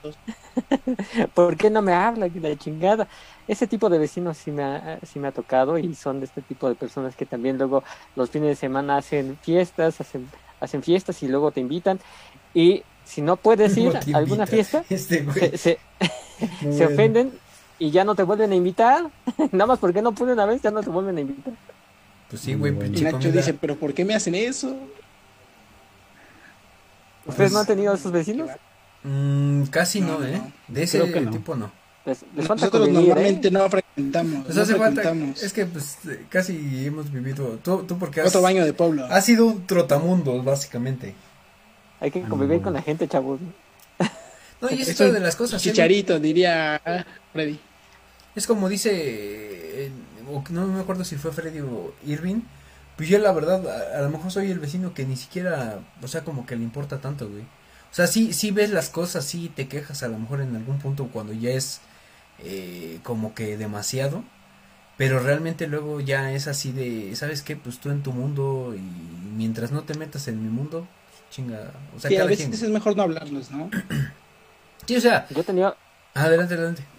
[1.35, 2.27] ¿Por qué no me habla?
[2.33, 3.07] La chingada.
[3.47, 6.41] Ese tipo de vecinos sí me, ha, sí me ha tocado y son de este
[6.41, 7.83] tipo de personas que también luego
[8.15, 10.27] los fines de semana hacen fiestas, hacen,
[10.59, 11.99] hacen fiestas y luego te invitan
[12.55, 15.77] y si no puedes ir a alguna fiesta, este se,
[16.71, 17.33] se ofenden
[17.79, 19.09] y ya no te vuelven a invitar.
[19.51, 21.53] Nada más porque no pude una vez, ya no te vuelven a invitar.
[22.29, 24.75] Pues sí, güey, Y Nacho dice, pero ¿por qué me hacen eso?
[27.25, 28.49] ¿Ustedes no han tenido esos vecinos?
[29.03, 30.41] Mm, casi no, ¿eh?
[30.67, 31.71] De ese tipo no.
[32.35, 33.51] Nosotros normalmente ¿eh?
[33.51, 34.45] no frecuentamos.
[34.45, 35.11] Pues hace falta,
[35.41, 35.97] es que pues
[36.29, 38.27] casi hemos vivido, tú, tú porque has...
[38.27, 39.05] Otro baño de pueblo.
[39.09, 41.15] Ha sido un trotamundo, básicamente.
[41.99, 43.39] Hay que convivir con la gente, chavos.
[44.61, 45.61] No, y esto de las cosas.
[45.61, 46.81] Chicharito, diría
[47.35, 47.59] Freddy.
[48.33, 49.91] Es como dice, eh,
[50.51, 52.41] no me acuerdo si fue Freddy o Irving.
[52.95, 56.23] Pues yo la verdad, a, lo mejor soy el vecino que ni siquiera, o sea,
[56.23, 57.41] como que le importa tanto, güey.
[57.41, 60.79] O sea, sí, sí ves las cosas, sí te quejas a lo mejor en algún
[60.79, 61.81] punto cuando ya es
[62.39, 64.23] eh, como que demasiado.
[64.97, 67.57] Pero realmente luego ya es así de, ¿sabes qué?
[67.57, 68.79] Pues tú en tu mundo y
[69.35, 70.87] mientras no te metas en mi mundo,
[71.29, 71.73] chinga.
[71.97, 73.69] O sea, sí, a veces es mejor no hablarlos, ¿no?
[74.85, 75.27] Sí, o sea.
[75.31, 75.75] Yo tenía.
[76.13, 76.94] Adelante, adelante.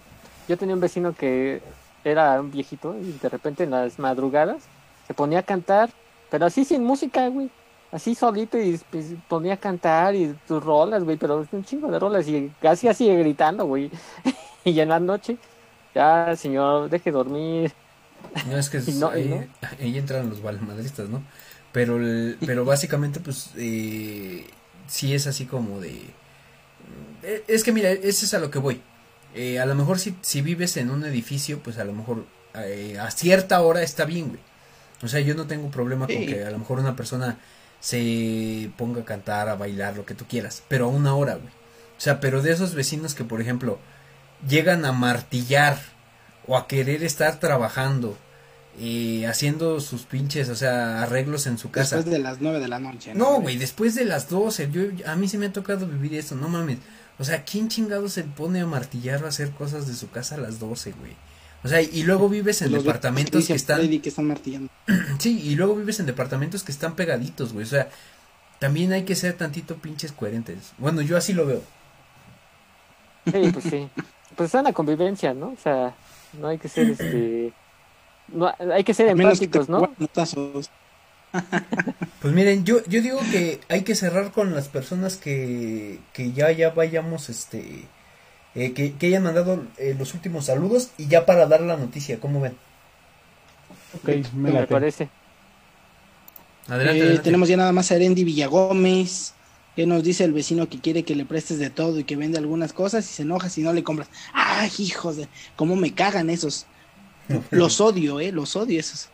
[0.47, 1.61] Yo tenía un vecino que
[2.03, 4.63] era un viejito y de repente en las madrugadas
[5.07, 5.89] se ponía a cantar,
[6.29, 7.49] pero así sin música, güey.
[7.91, 11.99] Así solito y pues, ponía a cantar y tus rolas, güey, pero un chingo de
[11.99, 13.89] rolas y casi así gritando, güey.
[14.65, 15.37] y en la noche,
[15.95, 17.71] ya, señor, deje dormir.
[18.49, 18.77] No, es que
[19.79, 21.23] ahí, entran los balmadristas, ¿no?
[21.71, 21.97] Pero,
[22.45, 24.45] pero básicamente, pues, eh,
[24.87, 26.13] sí es así como de
[27.23, 28.81] eh, es que mira, ese es a lo que voy.
[29.37, 32.25] Eh, a lo mejor si, si vives en un edificio, pues a lo mejor
[32.55, 34.39] eh, a cierta hora está bien, güey.
[35.03, 37.37] O sea, yo no tengo problema con que a lo mejor una persona
[37.79, 41.53] se ponga a cantar, a bailar, lo que tú quieras, pero a una hora, güey.
[41.97, 43.77] O sea, pero de esos vecinos que, por ejemplo,
[44.47, 45.77] llegan a martillar
[46.47, 48.17] o a querer estar trabajando,
[48.79, 51.95] y haciendo sus pinches, o sea, arreglos en su casa.
[51.95, 53.13] Después de las nueve de la noche.
[53.15, 54.69] No, güey, después de las doce.
[54.71, 56.77] Yo, a mí se me ha tocado vivir esto, no mames.
[57.19, 60.35] O sea, ¿quién chingado se pone a martillar o a hacer cosas de su casa
[60.35, 61.13] a las 12, güey?
[61.63, 63.87] O sea, y luego vives en departamentos que están...
[63.99, 64.69] que están martillando.
[65.19, 67.65] sí, y luego vives en departamentos que están pegaditos, güey.
[67.65, 67.89] O sea,
[68.59, 70.73] también hay que ser tantito pinches coherentes.
[70.77, 71.61] Bueno, yo así lo veo.
[73.25, 73.89] Sí, pues sí.
[74.35, 75.47] Pues es una convivencia, ¿no?
[75.47, 75.95] O sea,
[76.39, 77.53] no hay que ser este...
[78.27, 79.89] No, hay que ser empáticos, ¿no?
[82.21, 86.51] Pues miren, yo, yo digo que hay que cerrar con las personas que, que ya,
[86.51, 87.85] ya vayamos, este,
[88.55, 92.19] eh, que, que, hayan mandado eh, los últimos saludos y ya para dar la noticia,
[92.19, 92.57] ¿cómo ven?
[93.95, 95.09] Ok, me, parece.
[96.67, 99.33] Adelante, eh, Tenemos ya nada más a Erendi Villagómez,
[99.75, 102.39] que nos dice el vecino que quiere que le prestes de todo y que vende
[102.39, 104.09] algunas cosas y se enoja si no le compras.
[104.33, 105.27] ¡Ay, hijos de!
[105.55, 106.65] ¿Cómo me cagan esos?
[107.51, 108.31] Los odio, ¿eh?
[108.31, 109.09] Los odio esos.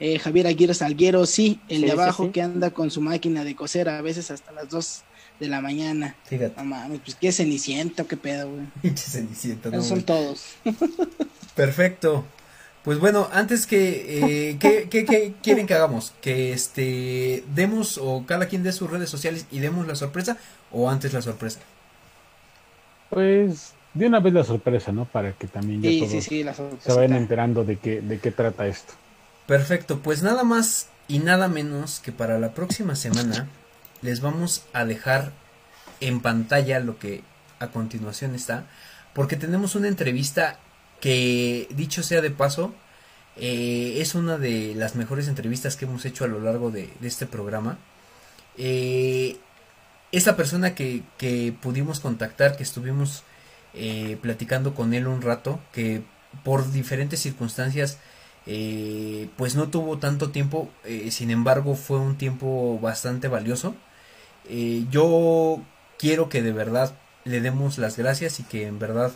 [0.00, 3.88] Eh, Javier Aguirre Salguero, sí, el de abajo que anda con su máquina de coser
[3.88, 5.02] a veces hasta las 2
[5.38, 6.16] de la mañana.
[6.24, 6.54] Fíjate.
[6.56, 8.66] No mames, pues qué ceniciento, qué pedo, güey.
[8.82, 10.54] Pinche ceniciento, no, son todos.
[11.54, 12.24] Perfecto.
[12.84, 16.12] Pues bueno, antes que, eh, ¿qué, qué, qué, quieren que hagamos?
[16.20, 20.36] Que este, demos o cada quien dé sus redes sociales y demos la sorpresa
[20.72, 21.60] o antes la sorpresa.
[23.08, 25.04] Pues de una vez la sorpresa, ¿no?
[25.04, 28.94] Para que también ya todos se vayan enterando de qué, de qué trata esto.
[29.46, 33.48] Perfecto, pues nada más y nada menos que para la próxima semana
[34.00, 35.32] les vamos a dejar
[36.00, 37.22] en pantalla lo que
[37.58, 38.66] a continuación está,
[39.14, 40.58] porque tenemos una entrevista
[41.00, 42.74] que, dicho sea de paso,
[43.36, 47.26] eh, es una de las mejores entrevistas que hemos hecho a lo largo de, este
[47.26, 47.78] programa.
[48.56, 49.38] Eh,
[50.12, 53.22] esta persona que, que, pudimos contactar, que estuvimos
[53.74, 56.02] eh, platicando con él un rato, que
[56.44, 57.98] por diferentes circunstancias
[58.46, 63.74] eh, pues no tuvo tanto tiempo, eh, sin embargo fue un tiempo bastante valioso.
[64.48, 65.62] Eh, yo
[65.98, 69.12] quiero que de verdad le demos las gracias y que en verdad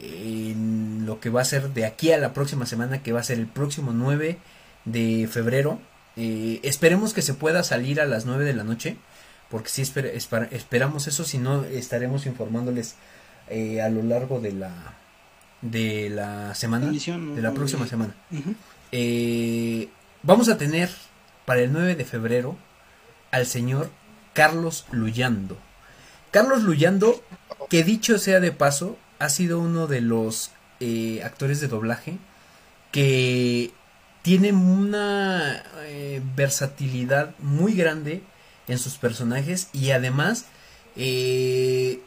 [0.00, 3.24] en lo que va a ser de aquí a la próxima semana, que va a
[3.24, 4.38] ser el próximo 9
[4.86, 5.78] de febrero,
[6.16, 8.96] esperemos que se pueda salir a las 9 de la noche,
[9.50, 12.96] porque si esperamos eso, si no estaremos informándoles
[13.50, 14.94] a lo largo de la
[15.64, 18.14] de la semana, de la próxima semana.
[18.92, 19.88] Eh,
[20.22, 20.90] vamos a tener
[21.46, 22.56] para el 9 de febrero
[23.30, 23.90] al señor
[24.34, 25.56] Carlos Luyando.
[26.30, 27.22] Carlos Luyando,
[27.70, 30.50] que dicho sea de paso, ha sido uno de los
[30.80, 32.18] eh, actores de doblaje
[32.92, 33.72] que
[34.22, 38.22] tiene una eh, versatilidad muy grande
[38.68, 40.46] en sus personajes y además
[40.96, 42.00] eh,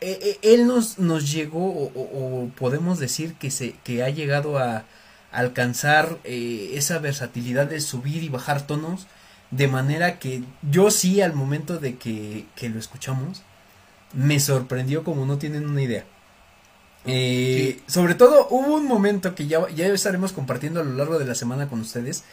[0.00, 4.84] eh, él nos, nos llegó o, podemos decir que, se, que ha llegado a,
[5.32, 9.06] alcanzar esa versatilidad de subir y bajar tonos
[9.52, 13.42] de manera que yo sí al momento de que, que lo escuchamos
[14.12, 16.04] me sorprendió como no tienen una idea.
[17.06, 21.24] Eh, sobre todo hubo un momento que ya, ya estaremos compartiendo a lo largo de
[21.24, 22.24] la semana con ustedes.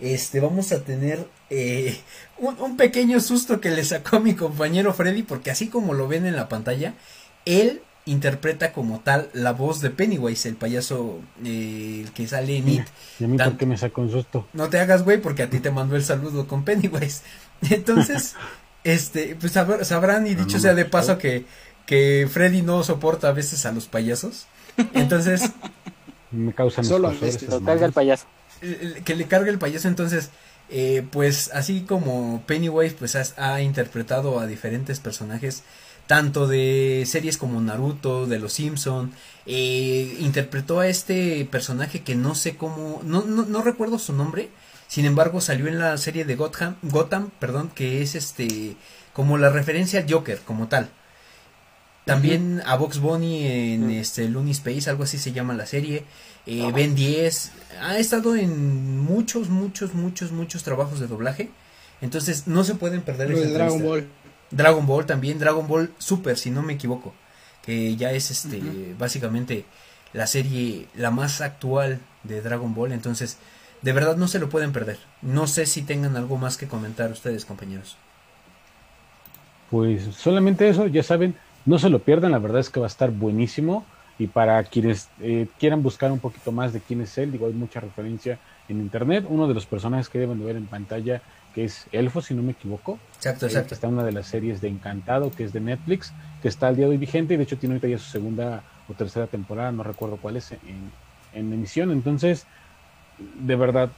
[0.00, 1.98] Este, vamos a tener eh,
[2.38, 6.26] un, pequeño susto que le sacó a mi compañero Freddy, porque así como lo ven
[6.26, 6.94] en la pantalla,
[7.44, 12.68] él interpreta como tal la voz de Pennywise, el payaso eh, el que sale en
[12.68, 12.86] It.
[13.20, 14.46] ¿Y a mí por qué me sacó un susto?
[14.52, 17.22] No te hagas, güey, porque a ti te mandó el saludo con Pennywise.
[17.70, 18.34] Entonces,
[18.84, 21.44] este, pues sabrán y dicho sea de paso que
[21.88, 24.46] que Freddy no soporta a veces a los payasos.
[24.92, 25.50] Entonces.
[26.30, 27.10] Me causan Solo
[27.64, 28.26] carga el payaso.
[29.06, 30.30] Que le cargue el payaso, entonces.
[30.70, 35.62] Eh, pues así como Pennywise pues ha, interpretado a diferentes personajes
[36.06, 39.12] tanto de series como Naruto, de Los Simpson,
[39.46, 44.48] eh, interpretó a este personaje que no sé cómo, no, no, no, recuerdo su nombre,
[44.88, 48.76] sin embargo salió en la serie de Gotham, Gotham, perdón, que es este
[49.12, 50.90] como la referencia al Joker como tal.
[52.08, 56.04] También a Box Bunny en este Looney Space, algo así se llama la serie.
[56.50, 61.50] Eh, Ben 10 ha estado en muchos, muchos, muchos, muchos trabajos de doblaje.
[62.00, 63.52] Entonces no se pueden perder.
[63.52, 64.08] Dragon Ball.
[64.50, 67.12] Dragon Ball también, Dragon Ball Super, si no me equivoco.
[67.62, 68.62] Que ya es este
[68.98, 69.66] básicamente
[70.14, 72.92] la serie la más actual de Dragon Ball.
[72.92, 73.36] Entonces,
[73.82, 74.98] de verdad no se lo pueden perder.
[75.20, 77.98] No sé si tengan algo más que comentar ustedes, compañeros.
[79.70, 81.36] Pues solamente eso, ya saben,
[81.66, 83.84] no se lo pierdan, la verdad es que va a estar buenísimo.
[84.18, 87.52] Y para quienes eh, quieran buscar un poquito más de quién es él, digo, hay
[87.52, 88.38] mucha referencia
[88.68, 89.24] en internet.
[89.28, 91.22] Uno de los personajes que deben de ver en pantalla,
[91.54, 92.98] que es Elfo, si no me equivoco.
[93.16, 93.74] Exacto, eh, exacto.
[93.74, 96.12] está en una de las series de Encantado, que es de Netflix,
[96.42, 98.62] que está al día de hoy vigente y de hecho tiene ahorita ya su segunda
[98.88, 100.90] o tercera temporada, no recuerdo cuál es, en,
[101.34, 101.92] emisión.
[101.92, 102.46] Entonces,
[103.18, 103.90] de verdad,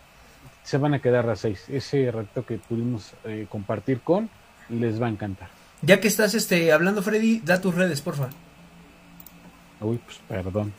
[0.65, 1.65] se van a quedar a seis.
[1.69, 4.29] Ese reto que pudimos eh, compartir con
[4.69, 5.49] les va a encantar.
[5.83, 8.29] Ya que estás este, hablando, Freddy, da tus redes, porfa.
[9.81, 10.73] Uy, pues perdón.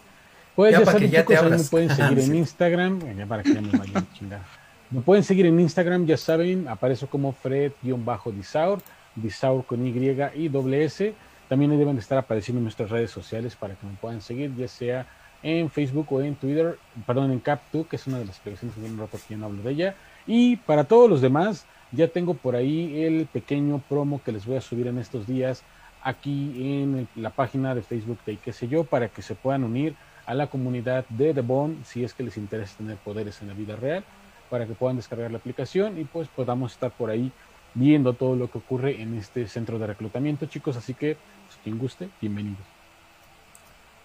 [0.55, 3.61] Pues ya, para que ya te me pueden seguir en Instagram, ya para que ya
[3.61, 4.41] me vayan chingar.
[4.89, 8.81] Me pueden seguir en Instagram, ya saben, aparezco como Fred-Disaur,
[9.15, 9.91] Disaur con Y
[10.35, 11.13] y doble S.
[11.47, 14.67] También deben de estar apareciendo en nuestras redes sociales para que me puedan seguir, ya
[14.67, 15.07] sea
[15.43, 16.77] en Facebook o en Twitter,
[17.07, 19.63] perdón, en Cap2, que es una de las aplicaciones que un rato que no hablo
[19.63, 19.95] de ella.
[20.27, 24.57] Y para todos los demás, ya tengo por ahí el pequeño promo que les voy
[24.57, 25.63] a subir en estos días
[26.03, 29.95] aquí en la página de Facebook de qué sé yo, para que se puedan unir
[30.25, 33.53] a la comunidad de The Bond si es que les interesa tener poderes en la
[33.53, 34.03] vida real,
[34.49, 37.31] para que puedan descargar la aplicación y pues podamos estar por ahí
[37.73, 40.75] viendo todo lo que ocurre en este centro de reclutamiento, chicos.
[40.75, 42.65] Así que, pues, quien guste, bienvenidos.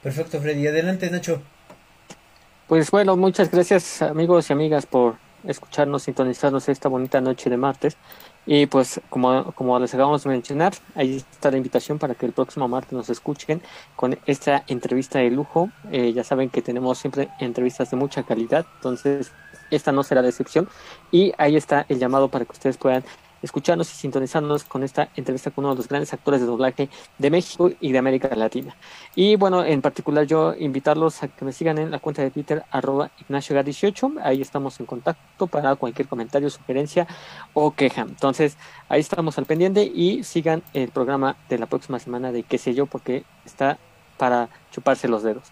[0.03, 0.66] Perfecto, Freddy.
[0.68, 1.42] Adelante, Nacho.
[2.68, 5.16] Pues bueno, muchas gracias amigos y amigas por
[5.47, 7.97] escucharnos, sintonizarnos esta bonita noche de martes.
[8.47, 12.32] Y pues como, como les acabamos de mencionar, ahí está la invitación para que el
[12.32, 13.61] próximo martes nos escuchen
[13.97, 15.70] con esta entrevista de lujo.
[15.90, 19.32] Eh, ya saben que tenemos siempre entrevistas de mucha calidad, entonces
[19.70, 20.68] esta no será la excepción.
[21.11, 23.05] Y ahí está el llamado para que ustedes puedan
[23.43, 27.30] escucharnos y sintonizarnos con esta entrevista con uno de los grandes actores de doblaje de
[27.30, 28.76] México y de América Latina.
[29.14, 32.64] Y bueno, en particular yo invitarlos a que me sigan en la cuenta de Twitter
[32.70, 37.07] arroba Ignacio 18 ahí estamos en contacto para cualquier comentario, sugerencia
[37.55, 38.03] o queja.
[38.03, 38.57] Entonces
[38.89, 42.74] ahí estamos al pendiente y sigan el programa de la próxima semana de qué sé
[42.74, 43.78] yo porque está
[44.16, 45.45] para chuparse los dedos.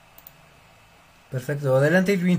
[1.31, 2.39] Perfecto, adelante Irving.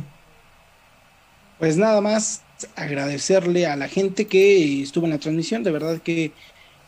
[1.60, 2.42] Pues nada más,
[2.76, 5.64] agradecerle a la gente que estuvo en la transmisión.
[5.64, 6.32] De verdad que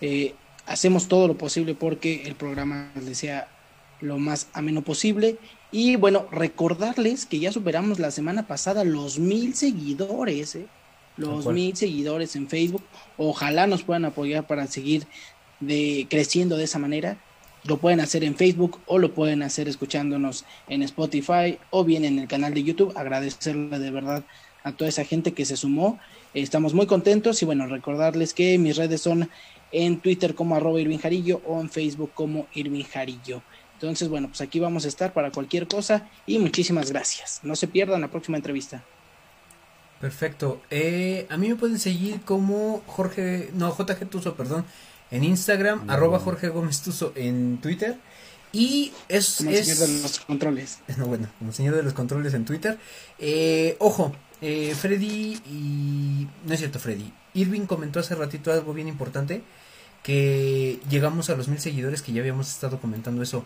[0.01, 3.49] eh, hacemos todo lo posible porque el programa les sea
[4.01, 5.37] lo más ameno posible.
[5.71, 10.65] Y bueno, recordarles que ya superamos la semana pasada los mil seguidores, ¿eh?
[11.17, 12.83] los mil seguidores en Facebook.
[13.17, 15.07] Ojalá nos puedan apoyar para seguir
[15.59, 17.17] de, creciendo de esa manera.
[17.63, 22.19] Lo pueden hacer en Facebook o lo pueden hacer escuchándonos en Spotify o bien en
[22.19, 22.93] el canal de YouTube.
[22.95, 24.23] Agradecerle de verdad
[24.63, 25.99] a toda esa gente que se sumó.
[26.33, 29.29] Estamos muy contentos y bueno, recordarles que mis redes son
[29.71, 33.41] en Twitter como arroba Irving Jarillo o en Facebook como Irving Jarillo.
[33.73, 37.41] Entonces, bueno, pues aquí vamos a estar para cualquier cosa y muchísimas gracias.
[37.43, 38.83] No se pierdan la próxima entrevista.
[40.01, 40.61] Perfecto.
[40.69, 44.65] Eh, a mí me pueden seguir como Jorge, no, JG Tuso, perdón,
[45.11, 47.97] en Instagram, arroba Jorge Gómez Tuso en Twitter.
[48.51, 49.35] Y es...
[49.37, 50.79] Como el señor de los controles.
[50.97, 52.77] No, bueno, como señor de los controles en Twitter.
[53.19, 56.27] Eh, ojo, eh, Freddy y...
[56.45, 57.11] No es cierto, Freddy.
[57.33, 59.43] Irving comentó hace ratito algo bien importante.
[60.03, 63.45] Que llegamos a los mil seguidores, que ya habíamos estado comentando eso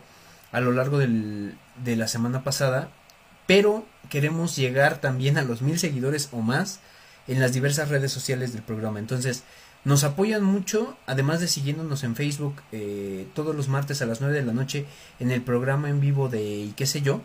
[0.52, 2.90] a lo largo del, de la semana pasada.
[3.48, 6.80] Pero queremos llegar también a los mil seguidores o más
[7.28, 9.00] en las diversas redes sociales del programa.
[9.00, 9.44] Entonces,
[9.84, 14.36] nos apoyan mucho, además de siguiéndonos en Facebook eh, todos los martes a las 9
[14.36, 14.86] de la noche
[15.20, 17.22] en el programa en vivo de y qué sé yo.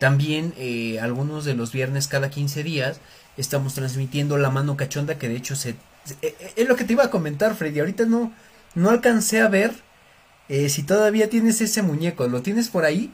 [0.00, 3.00] También eh, algunos de los viernes cada 15 días
[3.36, 5.76] estamos transmitiendo La Mano Cachonda, que de hecho se,
[6.22, 7.78] eh, es lo que te iba a comentar, Freddy.
[7.78, 8.32] Ahorita no,
[8.74, 9.72] no alcancé a ver
[10.68, 12.26] si todavía tienes ese muñeco.
[12.26, 13.12] ¿Lo tienes por ahí?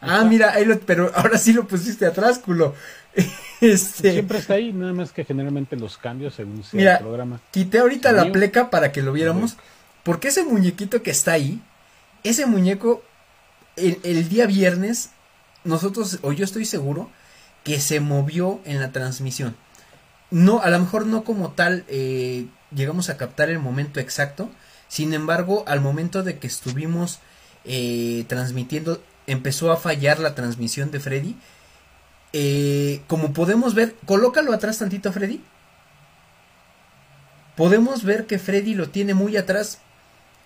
[0.00, 2.74] Ah, mira, ahí lo, pero ahora sí lo pusiste atrás, culo.
[3.60, 4.12] Este...
[4.12, 7.42] Siempre está ahí, nada más que generalmente los cambios según sea el programa.
[7.50, 9.58] Quité ahorita la pleca para que lo viéramos.
[10.02, 11.60] Porque ese muñequito que está ahí,
[12.22, 13.02] ese muñeco,
[13.76, 15.10] el, día viernes,
[15.64, 17.10] nosotros, o yo estoy seguro,
[17.64, 19.56] que se movió en la transmisión.
[20.30, 24.50] No, a lo mejor no como tal eh, llegamos a captar el momento exacto.
[24.88, 27.18] Sin embargo, al momento de que estuvimos
[27.64, 31.36] eh, transmitiendo, empezó a fallar la transmisión de Freddy
[32.32, 35.40] eh, como podemos ver, colócalo atrás tantito Freddy.
[37.56, 39.78] Podemos ver que Freddy lo tiene muy atrás.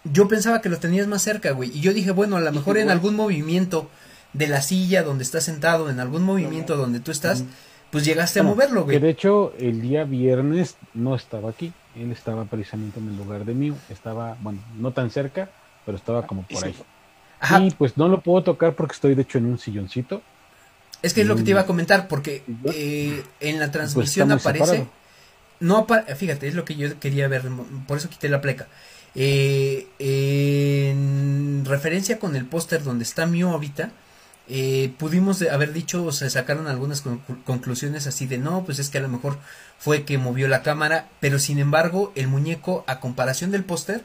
[0.04, 1.70] Yo pensaba que lo tenías más cerca, güey.
[1.76, 3.88] Y yo dije, bueno, a lo mejor en algún movimiento
[4.34, 7.44] de la silla donde estás sentado, en algún movimiento donde tú estás,
[7.90, 8.98] pues llegaste a moverlo, güey.
[8.98, 11.72] Que de hecho, el día viernes no estaba aquí.
[11.96, 13.74] Él estaba precisamente en el lugar de mío.
[13.88, 15.48] Estaba, bueno, no tan cerca,
[15.86, 16.74] pero estaba como por ahí.
[17.60, 20.22] Y pues no lo puedo tocar porque estoy de hecho en un silloncito
[21.04, 24.32] es que es lo que te iba a comentar, porque eh, en la pues transmisión
[24.32, 24.86] aparece.
[25.60, 27.42] No fíjate, es lo que yo quería ver,
[27.86, 28.68] por eso quité la pleca.
[29.14, 33.90] Eh, en referencia con el póster donde está Mio ahorita,
[34.48, 37.02] eh, pudimos haber dicho, o se sacaron algunas
[37.44, 39.38] conclusiones así de no, pues es que a lo mejor
[39.78, 44.04] fue que movió la cámara, pero sin embargo, el muñeco, a comparación del póster,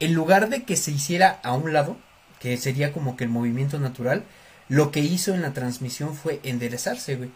[0.00, 1.96] en lugar de que se hiciera a un lado,
[2.38, 4.24] que sería como que el movimiento natural,
[4.68, 7.30] lo que hizo en la transmisión fue enderezarse, güey.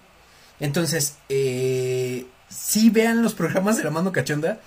[0.60, 4.60] Entonces, eh, sí vean los programas de la mano cachonda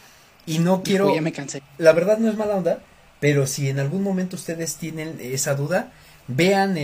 [0.45, 1.13] y no quiero...
[1.13, 1.61] ya me cansé.
[1.77, 2.79] La verdad no es mala onda,
[3.19, 5.91] pero si en algún momento ustedes tienen esa duda,
[6.27, 6.75] vean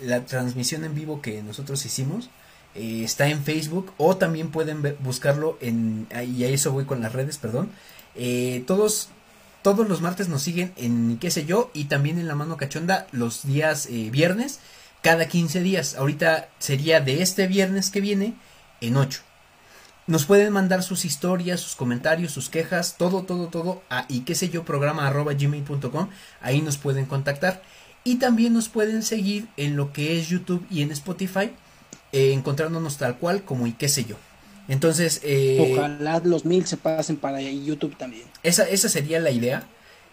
[0.00, 2.30] la transmisión en vivo que nosotros hicimos.
[2.74, 6.06] Eh, está en Facebook o también pueden buscarlo en...
[6.26, 7.70] Y a eso voy con las redes, perdón.
[8.14, 9.10] Eh, todos
[9.62, 13.06] todos los martes nos siguen en qué sé yo y también en la mano cachonda
[13.12, 14.58] los días eh, viernes
[15.02, 15.94] cada 15 días.
[15.94, 18.34] Ahorita sería de este viernes que viene
[18.80, 19.20] en 8.
[20.08, 24.34] Nos pueden mandar sus historias, sus comentarios, sus quejas, todo, todo, todo a y qué
[24.34, 26.08] sé yo programa arroba gmail.com.
[26.40, 27.62] Ahí nos pueden contactar.
[28.04, 31.50] Y también nos pueden seguir en lo que es YouTube y en Spotify,
[32.12, 34.16] eh, encontrándonos tal cual como y qué sé yo.
[34.68, 38.24] Entonces, eh, ojalá los mil se pasen para YouTube también.
[38.42, 39.64] Esa, esa sería la idea.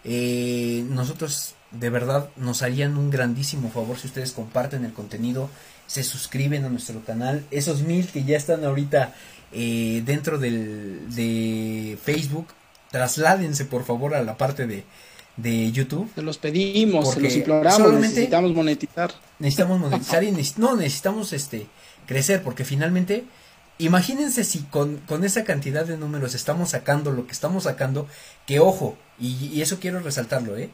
[0.04, 5.50] Eh, nosotros de verdad nos harían un grandísimo favor si ustedes comparten el contenido,
[5.86, 7.44] se suscriben a nuestro canal.
[7.50, 9.14] Esos mil que ya están ahorita
[9.52, 12.48] eh, dentro del, de Facebook,
[12.90, 14.84] trasládense por favor a la parte de,
[15.42, 16.10] de YouTube.
[16.14, 19.12] Se los pedimos, se los imploramos, necesitamos monetizar.
[19.38, 21.66] Necesitamos monetizar y no, necesitamos este
[22.06, 23.24] crecer porque finalmente
[23.78, 28.06] imagínense si con, con, esa cantidad de números estamos sacando lo que estamos sacando,
[28.46, 30.70] que ojo, y, y eso quiero resaltarlo, ¿eh?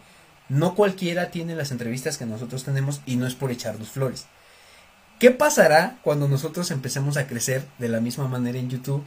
[0.48, 4.26] No cualquiera tiene las entrevistas que nosotros tenemos y no es por echarnos flores.
[5.18, 9.02] ¿Qué pasará cuando nosotros empecemos a crecer de la misma manera en YouTube?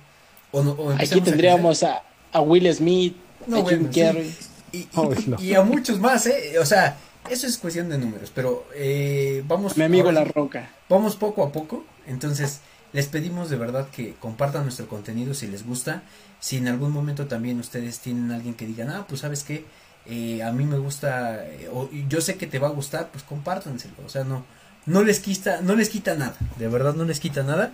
[0.52, 2.04] O, Aquí tendríamos a,
[2.42, 3.16] Will Smith,
[3.52, 4.34] a Jim Carrey.
[4.72, 6.60] Y, a muchos más, ¿eh?
[6.60, 6.98] O sea,
[7.30, 9.78] eso es cuestión de números, pero eh, vamos...
[9.78, 10.70] Mi amigo La Roca.
[10.90, 12.62] Vamos poco a poco, entonces
[12.92, 16.04] les pedimos de verdad que compartan nuestro contenido si les gusta.
[16.40, 19.66] Si en algún momento también ustedes tienen alguien que digan, ah, pues sabes qué,
[20.06, 23.24] eh, a mí me gusta, eh, o yo sé que te va a gustar, pues
[23.24, 24.44] compártanselo, o sea, no,
[24.86, 27.74] no les quita, no les quita nada, de verdad no les quita nada.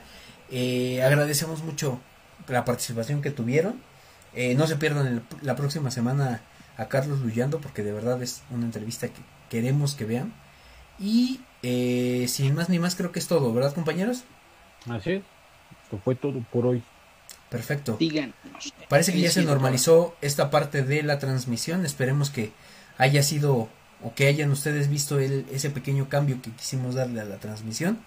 [0.52, 2.00] Eh, agradecemos mucho
[2.48, 3.82] la participación que tuvieron.
[4.58, 6.42] no se pierdan la próxima semana
[6.78, 10.34] a Carlos Luyando porque de verdad es una entrevista que queremos que vean.
[11.00, 11.40] Y
[12.28, 14.24] sin más ni más creo que es todo, ¿verdad compañeros?
[14.90, 15.24] Así es.
[15.84, 16.84] Esto fue todo por hoy.
[17.50, 17.98] Perfecto.
[18.90, 21.86] Parece que ya se normalizó esta parte de la transmisión.
[21.86, 22.52] Esperemos que
[22.98, 23.70] haya sido
[24.04, 28.00] o que hayan ustedes visto el, ese pequeño cambio que quisimos darle a la transmisión.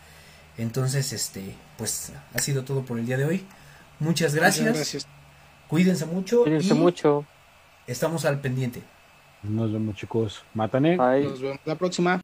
[0.57, 3.47] Entonces, este, pues ha sido todo por el día de hoy.
[4.01, 5.07] Muchas gracias.
[5.69, 6.43] Cuídense mucho.
[6.43, 7.25] Cuídense mucho.
[7.89, 8.83] Estamos al pendiente.
[9.43, 10.45] Nos vemos chicos.
[10.53, 10.97] Mátane.
[10.99, 12.17] Nos vemos la próxima.